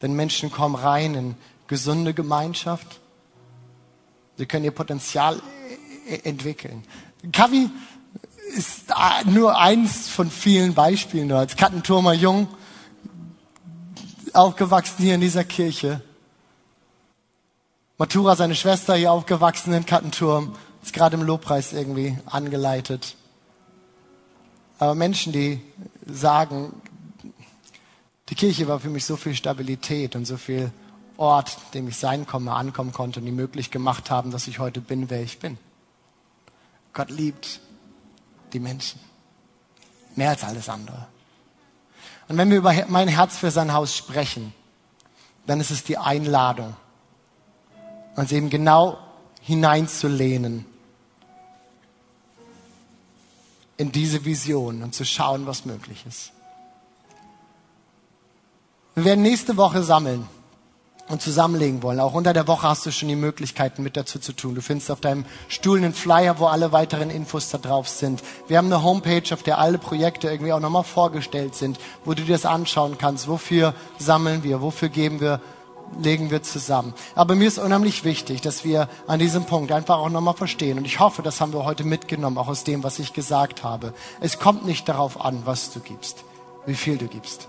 Denn 0.01 0.13
Menschen 0.13 0.51
kommen 0.51 0.75
rein 0.75 1.15
in 1.15 1.35
gesunde 1.67 2.13
Gemeinschaft. 2.13 2.99
Sie 4.37 4.45
können 4.45 4.65
ihr 4.65 4.71
Potenzial 4.71 5.41
e-, 6.07 6.15
e-, 6.15 6.19
entwickeln. 6.23 6.83
Kavi 7.31 7.69
ist 8.55 8.93
nur 9.25 9.57
eins 9.57 10.09
von 10.09 10.29
vielen 10.29 10.73
Beispielen. 10.73 11.31
Als 11.31 11.55
Kattenturmer 11.55 12.13
Jung 12.13 12.47
aufgewachsen 14.33 15.03
hier 15.03 15.15
in 15.15 15.21
dieser 15.21 15.43
Kirche. 15.43 16.01
Matura, 17.97 18.35
seine 18.35 18.55
Schwester, 18.55 18.95
hier 18.95 19.11
aufgewachsen 19.11 19.73
in 19.73 19.85
Kattenturm, 19.85 20.53
ist 20.85 20.93
gerade 20.93 21.17
im 21.17 21.23
Lobpreis 21.23 21.73
irgendwie 21.73 22.15
angeleitet. 22.27 23.15
Aber 24.77 24.93
Menschen, 24.93 25.33
die 25.33 25.59
sagen, 26.05 26.79
die 28.29 28.35
Kirche 28.35 28.67
war 28.67 28.79
für 28.79 28.89
mich 28.89 29.03
so 29.03 29.15
viel 29.15 29.33
Stabilität 29.33 30.15
und 30.15 30.25
so 30.25 30.37
viel 30.37 30.71
Ort, 31.17 31.57
dem 31.73 31.87
ich 31.87 31.97
sein 31.97 32.27
komme, 32.27 32.53
ankommen 32.53 32.91
konnte 32.91 33.19
und 33.19 33.25
die 33.25 33.31
möglich 33.31 33.71
gemacht 33.71 34.11
haben, 34.11 34.29
dass 34.29 34.47
ich 34.47 34.59
heute 34.59 34.79
bin, 34.79 35.09
wer 35.09 35.23
ich 35.23 35.39
bin. 35.39 35.57
Gott 36.93 37.09
liebt 37.09 37.61
die 38.53 38.59
Menschen. 38.59 38.99
Mehr 40.15 40.29
als 40.29 40.43
alles 40.43 40.69
andere. 40.69 41.07
Und 42.27 42.37
wenn 42.37 42.51
wir 42.51 42.57
über 42.57 42.73
mein 42.89 43.07
Herz 43.07 43.37
für 43.37 43.49
sein 43.49 43.73
Haus 43.73 43.95
sprechen, 43.95 44.53
dann 45.47 45.59
ist 45.59 45.71
es 45.71 45.83
die 45.83 45.97
Einladung, 45.97 46.75
uns 48.15 48.31
eben 48.31 48.51
genau 48.51 48.99
hineinzulehnen 49.41 50.65
in 53.77 53.91
diese 53.91 54.25
Vision 54.25 54.83
und 54.83 54.95
zu 54.95 55.05
schauen, 55.05 55.47
was 55.47 55.65
möglich 55.65 56.05
ist. 56.07 56.31
Wir 58.95 59.05
werden 59.05 59.23
nächste 59.23 59.57
Woche 59.57 59.83
sammeln 59.83 60.27
und 61.09 61.21
zusammenlegen 61.21 61.83
wollen. 61.83 61.99
Auch 61.99 62.13
unter 62.13 62.33
der 62.33 62.47
Woche 62.47 62.67
hast 62.67 62.85
du 62.85 62.91
schon 62.91 63.09
die 63.09 63.15
Möglichkeiten 63.15 63.83
mit 63.83 63.97
dazu 63.97 64.19
zu 64.19 64.33
tun. 64.33 64.55
Du 64.55 64.61
findest 64.61 64.89
auf 64.89 65.01
deinem 65.01 65.25
Stuhl 65.49 65.77
einen 65.77 65.93
Flyer, 65.93 66.39
wo 66.39 66.45
alle 66.47 66.71
weiteren 66.71 67.09
Infos 67.09 67.49
da 67.49 67.57
drauf 67.57 67.87
sind. 67.87 68.23
Wir 68.47 68.57
haben 68.57 68.67
eine 68.67 68.83
Homepage, 68.83 69.33
auf 69.33 69.43
der 69.43 69.59
alle 69.59 69.77
Projekte 69.77 70.29
irgendwie 70.29 70.53
auch 70.53 70.59
nochmal 70.59 70.83
vorgestellt 70.83 71.55
sind, 71.55 71.77
wo 72.05 72.13
du 72.13 72.23
dir 72.23 72.33
das 72.33 72.45
anschauen 72.45 72.97
kannst. 72.97 73.27
Wofür 73.27 73.73
sammeln 73.99 74.43
wir? 74.43 74.61
Wofür 74.61 74.89
geben 74.89 75.19
wir? 75.19 75.41
Legen 76.01 76.31
wir 76.31 76.43
zusammen. 76.43 76.93
Aber 77.15 77.35
mir 77.35 77.47
ist 77.47 77.57
unheimlich 77.57 78.03
wichtig, 78.03 78.41
dass 78.41 78.63
wir 78.63 78.89
an 79.07 79.19
diesem 79.19 79.45
Punkt 79.45 79.71
einfach 79.71 79.97
auch 79.97 80.09
nochmal 80.09 80.33
verstehen. 80.33 80.77
Und 80.77 80.85
ich 80.85 80.99
hoffe, 80.99 81.21
das 81.21 81.41
haben 81.41 81.53
wir 81.53 81.65
heute 81.65 81.83
mitgenommen, 81.83 82.37
auch 82.37 82.47
aus 82.47 82.63
dem, 82.63 82.83
was 82.83 82.99
ich 82.99 83.13
gesagt 83.13 83.63
habe. 83.63 83.93
Es 84.19 84.39
kommt 84.39 84.65
nicht 84.65 84.87
darauf 84.89 85.23
an, 85.23 85.41
was 85.45 85.71
du 85.71 85.79
gibst, 85.79 86.23
wie 86.65 86.75
viel 86.75 86.97
du 86.97 87.07
gibst. 87.07 87.47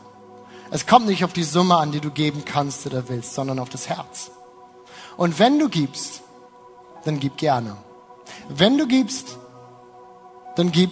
Es 0.70 0.86
kommt 0.86 1.06
nicht 1.06 1.24
auf 1.24 1.32
die 1.32 1.44
Summe 1.44 1.76
an, 1.76 1.92
die 1.92 2.00
du 2.00 2.10
geben 2.10 2.44
kannst 2.44 2.86
oder 2.86 3.08
willst, 3.08 3.34
sondern 3.34 3.58
auf 3.58 3.68
das 3.68 3.88
Herz. 3.88 4.30
Und 5.16 5.38
wenn 5.38 5.58
du 5.58 5.68
gibst, 5.68 6.22
dann 7.04 7.20
gib 7.20 7.36
gerne. 7.36 7.76
Wenn 8.48 8.76
du 8.76 8.86
gibst, 8.86 9.38
dann 10.56 10.72
gib 10.72 10.90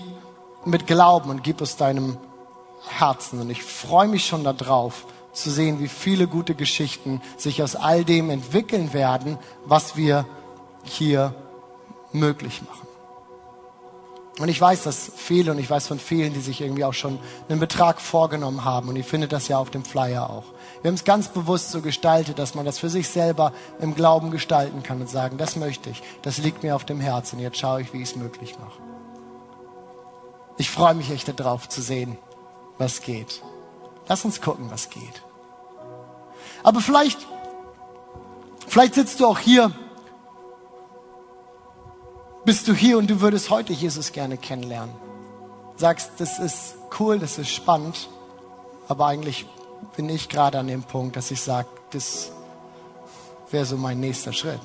mit 0.64 0.86
Glauben 0.86 1.30
und 1.30 1.42
gib 1.42 1.60
aus 1.60 1.76
deinem 1.76 2.16
Herzen. 2.88 3.40
Und 3.40 3.50
ich 3.50 3.62
freue 3.62 4.08
mich 4.08 4.26
schon 4.26 4.44
darauf, 4.44 5.06
zu 5.34 5.50
sehen, 5.50 5.80
wie 5.80 5.88
viele 5.88 6.26
gute 6.26 6.54
Geschichten 6.54 7.20
sich 7.36 7.62
aus 7.62 7.76
all 7.76 8.04
dem 8.04 8.30
entwickeln 8.30 8.92
werden, 8.92 9.38
was 9.64 9.96
wir 9.96 10.26
hier 10.84 11.34
möglich 12.12 12.62
machen. 12.62 12.88
Und 14.40 14.48
ich 14.48 14.60
weiß, 14.60 14.82
dass 14.82 15.12
viele, 15.14 15.52
und 15.52 15.60
ich 15.60 15.70
weiß 15.70 15.86
von 15.86 16.00
vielen, 16.00 16.34
die 16.34 16.40
sich 16.40 16.60
irgendwie 16.60 16.84
auch 16.84 16.92
schon 16.92 17.20
einen 17.48 17.60
Betrag 17.60 18.00
vorgenommen 18.00 18.64
haben, 18.64 18.88
und 18.88 18.96
ihr 18.96 19.04
findet 19.04 19.32
das 19.32 19.46
ja 19.46 19.58
auf 19.58 19.70
dem 19.70 19.84
Flyer 19.84 20.28
auch. 20.28 20.44
Wir 20.82 20.88
haben 20.88 20.96
es 20.96 21.04
ganz 21.04 21.28
bewusst 21.28 21.70
so 21.70 21.80
gestaltet, 21.80 22.40
dass 22.40 22.56
man 22.56 22.64
das 22.64 22.80
für 22.80 22.90
sich 22.90 23.08
selber 23.08 23.52
im 23.80 23.94
Glauben 23.94 24.32
gestalten 24.32 24.82
kann 24.82 25.00
und 25.00 25.08
sagen, 25.08 25.38
das 25.38 25.54
möchte 25.54 25.88
ich, 25.88 26.02
das 26.22 26.38
liegt 26.38 26.64
mir 26.64 26.74
auf 26.74 26.84
dem 26.84 27.00
Herzen, 27.00 27.38
jetzt 27.38 27.58
schaue 27.58 27.82
ich, 27.82 27.92
wie 27.92 28.02
ich 28.02 28.10
es 28.10 28.16
möglich 28.16 28.56
mache. 28.58 28.82
Ich 30.56 30.70
freue 30.70 30.94
mich 30.94 31.10
echt 31.10 31.28
darauf 31.38 31.68
zu 31.68 31.80
sehen, 31.80 32.18
was 32.76 33.02
geht. 33.02 33.40
Lass 34.08 34.24
uns 34.24 34.40
gucken, 34.40 34.70
was 34.70 34.90
geht. 34.90 35.22
Aber 36.62 36.80
vielleicht, 36.80 37.26
vielleicht 38.66 38.94
sitzt 38.94 39.20
du 39.20 39.26
auch 39.26 39.38
hier 39.38 39.72
bist 42.44 42.68
du 42.68 42.74
hier 42.74 42.98
und 42.98 43.08
du 43.08 43.20
würdest 43.20 43.50
heute 43.50 43.72
Jesus 43.72 44.12
gerne 44.12 44.36
kennenlernen. 44.36 44.94
Sagst, 45.76 46.12
das 46.18 46.38
ist 46.38 46.74
cool, 47.00 47.18
das 47.18 47.38
ist 47.38 47.48
spannend, 47.48 48.08
aber 48.86 49.06
eigentlich 49.06 49.46
bin 49.96 50.08
ich 50.08 50.28
gerade 50.28 50.58
an 50.58 50.68
dem 50.68 50.82
Punkt, 50.82 51.16
dass 51.16 51.30
ich 51.30 51.40
sage, 51.40 51.68
das 51.90 52.32
wäre 53.50 53.64
so 53.64 53.76
mein 53.76 53.98
nächster 53.98 54.32
Schritt. 54.32 54.60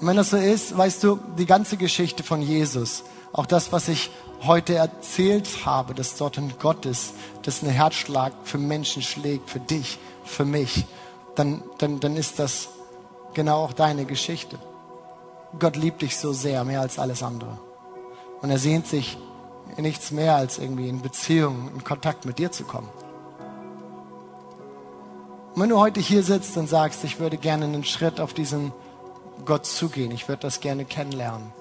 Und 0.00 0.06
wenn 0.06 0.16
das 0.16 0.30
so 0.30 0.36
ist, 0.36 0.76
weißt 0.76 1.02
du, 1.02 1.18
die 1.36 1.46
ganze 1.46 1.76
Geschichte 1.76 2.22
von 2.22 2.42
Jesus, 2.42 3.02
auch 3.36 3.46
das, 3.46 3.70
was 3.70 3.88
ich 3.88 4.10
heute 4.42 4.74
erzählt 4.74 5.64
habe, 5.64 5.94
dass 5.94 6.16
dort 6.16 6.38
ein 6.38 6.54
Gott 6.58 6.86
ist, 6.86 7.12
dass 7.42 7.62
ein 7.62 7.68
Herzschlag 7.68 8.32
für 8.44 8.58
Menschen 8.58 9.02
schlägt, 9.02 9.50
für 9.50 9.60
dich, 9.60 9.98
für 10.24 10.44
mich, 10.44 10.86
dann, 11.34 11.62
dann, 11.78 12.00
dann 12.00 12.16
ist 12.16 12.38
das 12.38 12.68
genau 13.34 13.62
auch 13.64 13.72
deine 13.72 14.06
Geschichte. 14.06 14.58
Gott 15.58 15.76
liebt 15.76 16.02
dich 16.02 16.16
so 16.16 16.32
sehr, 16.32 16.64
mehr 16.64 16.80
als 16.80 16.98
alles 16.98 17.22
andere. 17.22 17.58
Und 18.40 18.50
er 18.50 18.58
sehnt 18.58 18.86
sich 18.86 19.18
nichts 19.76 20.10
mehr, 20.10 20.36
als 20.36 20.58
irgendwie 20.58 20.88
in 20.88 21.02
Beziehung, 21.02 21.70
in 21.74 21.84
Kontakt 21.84 22.24
mit 22.24 22.38
dir 22.38 22.50
zu 22.50 22.64
kommen. 22.64 22.88
Und 25.54 25.62
wenn 25.62 25.68
du 25.70 25.78
heute 25.78 26.00
hier 26.00 26.22
sitzt 26.22 26.56
und 26.56 26.68
sagst, 26.68 27.04
ich 27.04 27.18
würde 27.18 27.36
gerne 27.36 27.64
einen 27.64 27.84
Schritt 27.84 28.20
auf 28.20 28.34
diesen 28.34 28.72
Gott 29.44 29.66
zugehen, 29.66 30.10
ich 30.10 30.28
würde 30.28 30.42
das 30.42 30.60
gerne 30.60 30.84
kennenlernen. 30.84 31.52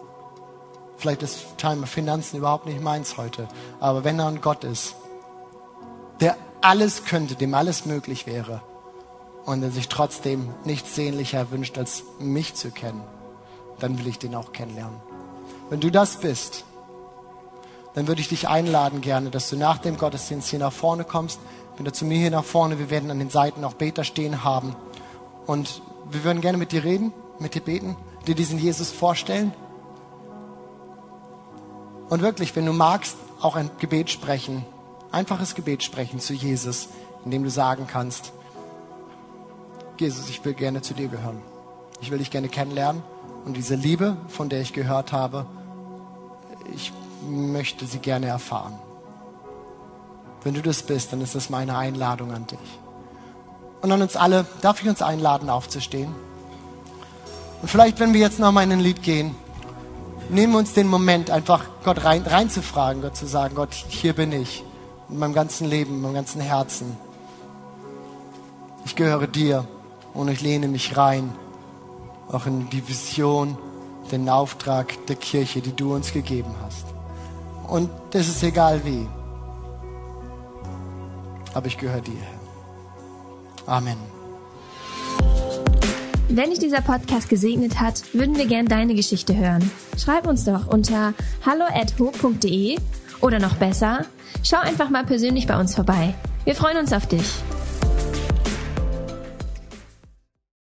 Vielleicht 0.98 1.24
ist 1.24 1.58
Thema 1.58 1.88
Finanzen 1.88 2.38
überhaupt 2.38 2.66
nicht 2.66 2.82
meins 2.82 3.18
heute, 3.18 3.48
aber 3.80 4.04
wenn 4.04 4.20
er 4.20 4.28
ein 4.28 4.42
Gott 4.42 4.64
ist, 4.64 4.96
der 6.20 6.38
alles 6.62 7.06
könnte, 7.06 7.36
dem 7.36 7.54
alles 7.54 7.86
möglich 7.86 8.26
wäre 8.26 8.62
und 9.46 9.62
der 9.62 9.72
sich 9.72 9.90
trotzdem 9.90 10.50
nichts 10.64 10.96
sehnlicher 10.96 11.52
wünscht, 11.52 11.78
als 11.78 12.04
mich 12.20 12.56
zu 12.56 12.72
kennen, 12.72 13.02
dann 13.80 14.00
will 14.00 14.08
ich 14.08 14.20
den 14.20 14.36
auch 14.36 14.54
kennenlernen. 14.54 15.00
Wenn 15.70 15.80
du 15.80 15.92
das 15.92 16.18
bist, 16.18 16.64
dann 17.96 18.08
würde 18.08 18.22
ich 18.22 18.30
dich 18.30 18.48
einladen 18.48 19.02
gerne, 19.02 19.30
dass 19.30 19.50
du 19.50 19.58
nach 19.58 19.78
dem 19.78 19.98
Gottesdienst 19.98 20.50
hier 20.50 20.60
nach 20.60 20.74
vorne 20.74 21.06
kommst. 21.06 21.40
Wenn 21.78 21.86
du 21.86 21.94
zu 21.94 22.06
mir 22.06 22.18
hier 22.18 22.32
nach 22.32 22.44
vorne, 22.44 22.78
wir 22.78 22.90
werden 22.90 23.10
an 23.10 23.20
den 23.20 23.30
Seiten 23.30 23.64
auch 23.64 23.74
Beter 23.74 24.04
stehen 24.04 24.44
haben. 24.44 24.76
Und 25.46 25.82
wir 26.10 26.24
würden 26.24 26.42
gerne 26.42 26.58
mit 26.58 26.72
dir 26.72 26.84
reden, 26.84 27.14
mit 27.40 27.56
dir 27.56 27.62
beten, 27.62 27.96
dir 28.28 28.36
diesen 28.36 28.60
Jesus 28.60 28.92
vorstellen. 28.92 29.54
Und 32.16 32.22
wirklich, 32.22 32.56
wenn 32.56 32.66
du 32.66 32.72
magst, 32.72 33.18
auch 33.42 33.58
ein 33.58 33.70
Gebet 33.78 34.10
sprechen, 34.10 34.64
einfaches 35.12 35.54
Gebet 35.54 35.84
sprechen 35.84 36.22
zu 36.22 36.32
Jesus, 36.32 36.88
indem 37.26 37.44
du 37.44 37.50
sagen 37.50 37.88
kannst, 37.92 38.32
Jesus, 40.00 40.30
ich 40.30 40.46
will 40.46 40.54
gerne 40.54 40.82
zu 40.82 40.94
dir 40.94 41.10
gehören. 41.10 41.42
Ich 42.00 42.12
will 42.12 42.20
dich 42.20 42.32
gerne 42.32 42.48
kennenlernen. 42.48 43.04
Und 43.44 43.58
diese 43.58 43.76
Liebe, 43.76 44.16
von 44.30 44.48
der 44.48 44.62
ich 44.62 44.72
gehört 44.72 45.12
habe, 45.12 45.46
ich 46.74 46.94
möchte 47.28 47.86
sie 47.86 48.00
gerne 48.00 48.28
erfahren. 48.28 48.80
Wenn 50.42 50.54
du 50.54 50.62
das 50.62 50.84
bist, 50.84 51.12
dann 51.12 51.20
ist 51.20 51.36
das 51.36 51.50
meine 51.50 51.78
Einladung 51.78 52.32
an 52.32 52.48
dich. 52.48 52.80
Und 53.82 53.92
an 53.92 54.02
uns 54.02 54.16
alle, 54.16 54.46
darf 54.62 54.82
ich 54.82 54.88
uns 54.88 55.02
einladen, 55.02 55.50
aufzustehen? 55.50 56.16
Und 57.62 57.68
vielleicht, 57.68 58.00
wenn 58.00 58.14
wir 58.14 58.22
jetzt 58.22 58.40
noch 58.40 58.54
mal 58.54 58.64
in 58.64 58.72
ein 58.72 58.80
Lied 58.80 59.04
gehen, 59.04 59.36
nehmen 60.30 60.56
uns 60.56 60.74
den 60.74 60.88
Moment, 60.88 61.30
einfach 61.30 61.66
Gott 61.84 62.04
rein, 62.04 62.24
reinzufragen, 62.24 63.02
Gott 63.02 63.16
zu 63.16 63.26
sagen, 63.28 63.56
Gott, 63.56 63.74
hier 63.74 64.14
bin 64.14 64.32
ich, 64.32 64.64
in 65.10 65.20
meinem 65.20 65.34
ganzen 65.34 65.68
Leben, 65.68 65.96
in 65.96 66.02
meinem 66.02 66.16
ganzen 66.16 66.42
Herzen. 66.42 66.98
Ich 68.86 68.96
gehöre 68.96 69.28
dir 69.28 69.68
und 70.14 70.28
ich 70.28 70.42
lehne 70.42 70.68
mich 70.68 70.98
rein 70.98 71.34
auch 72.32 72.46
in 72.46 72.70
die 72.70 72.88
Vision, 72.88 73.58
den 74.12 74.30
Auftrag 74.30 75.06
der 75.08 75.16
Kirche, 75.16 75.62
die 75.62 75.76
du 75.76 75.94
uns 75.94 76.12
gegeben 76.12 76.54
hast. 76.64 76.86
Und 77.68 77.90
das 78.12 78.28
ist 78.28 78.44
egal 78.44 78.84
wie. 78.86 79.08
Aber 81.54 81.68
ich 81.68 81.78
gehöre 81.78 82.02
dir. 82.02 82.22
Amen. 83.66 84.15
Wenn 86.36 86.50
dich 86.50 86.60
dieser 86.60 86.82
Podcast 86.82 87.30
gesegnet 87.30 87.80
hat, 87.80 88.14
würden 88.14 88.36
wir 88.36 88.46
gern 88.46 88.66
deine 88.66 88.94
Geschichte 88.94 89.38
hören. 89.38 89.72
Schreib 89.98 90.28
uns 90.28 90.44
doch 90.44 90.68
unter 90.68 91.14
hallo@ho.de 91.46 92.76
oder 93.22 93.40
noch 93.40 93.56
besser, 93.56 94.06
schau 94.44 94.58
einfach 94.58 94.90
mal 94.90 95.06
persönlich 95.06 95.48
bei 95.48 95.58
uns 95.58 95.76
vorbei. 95.76 96.14
Wir 96.44 96.54
freuen 96.54 96.78
uns 96.78 96.92
auf 96.92 97.08
dich. 97.08 97.24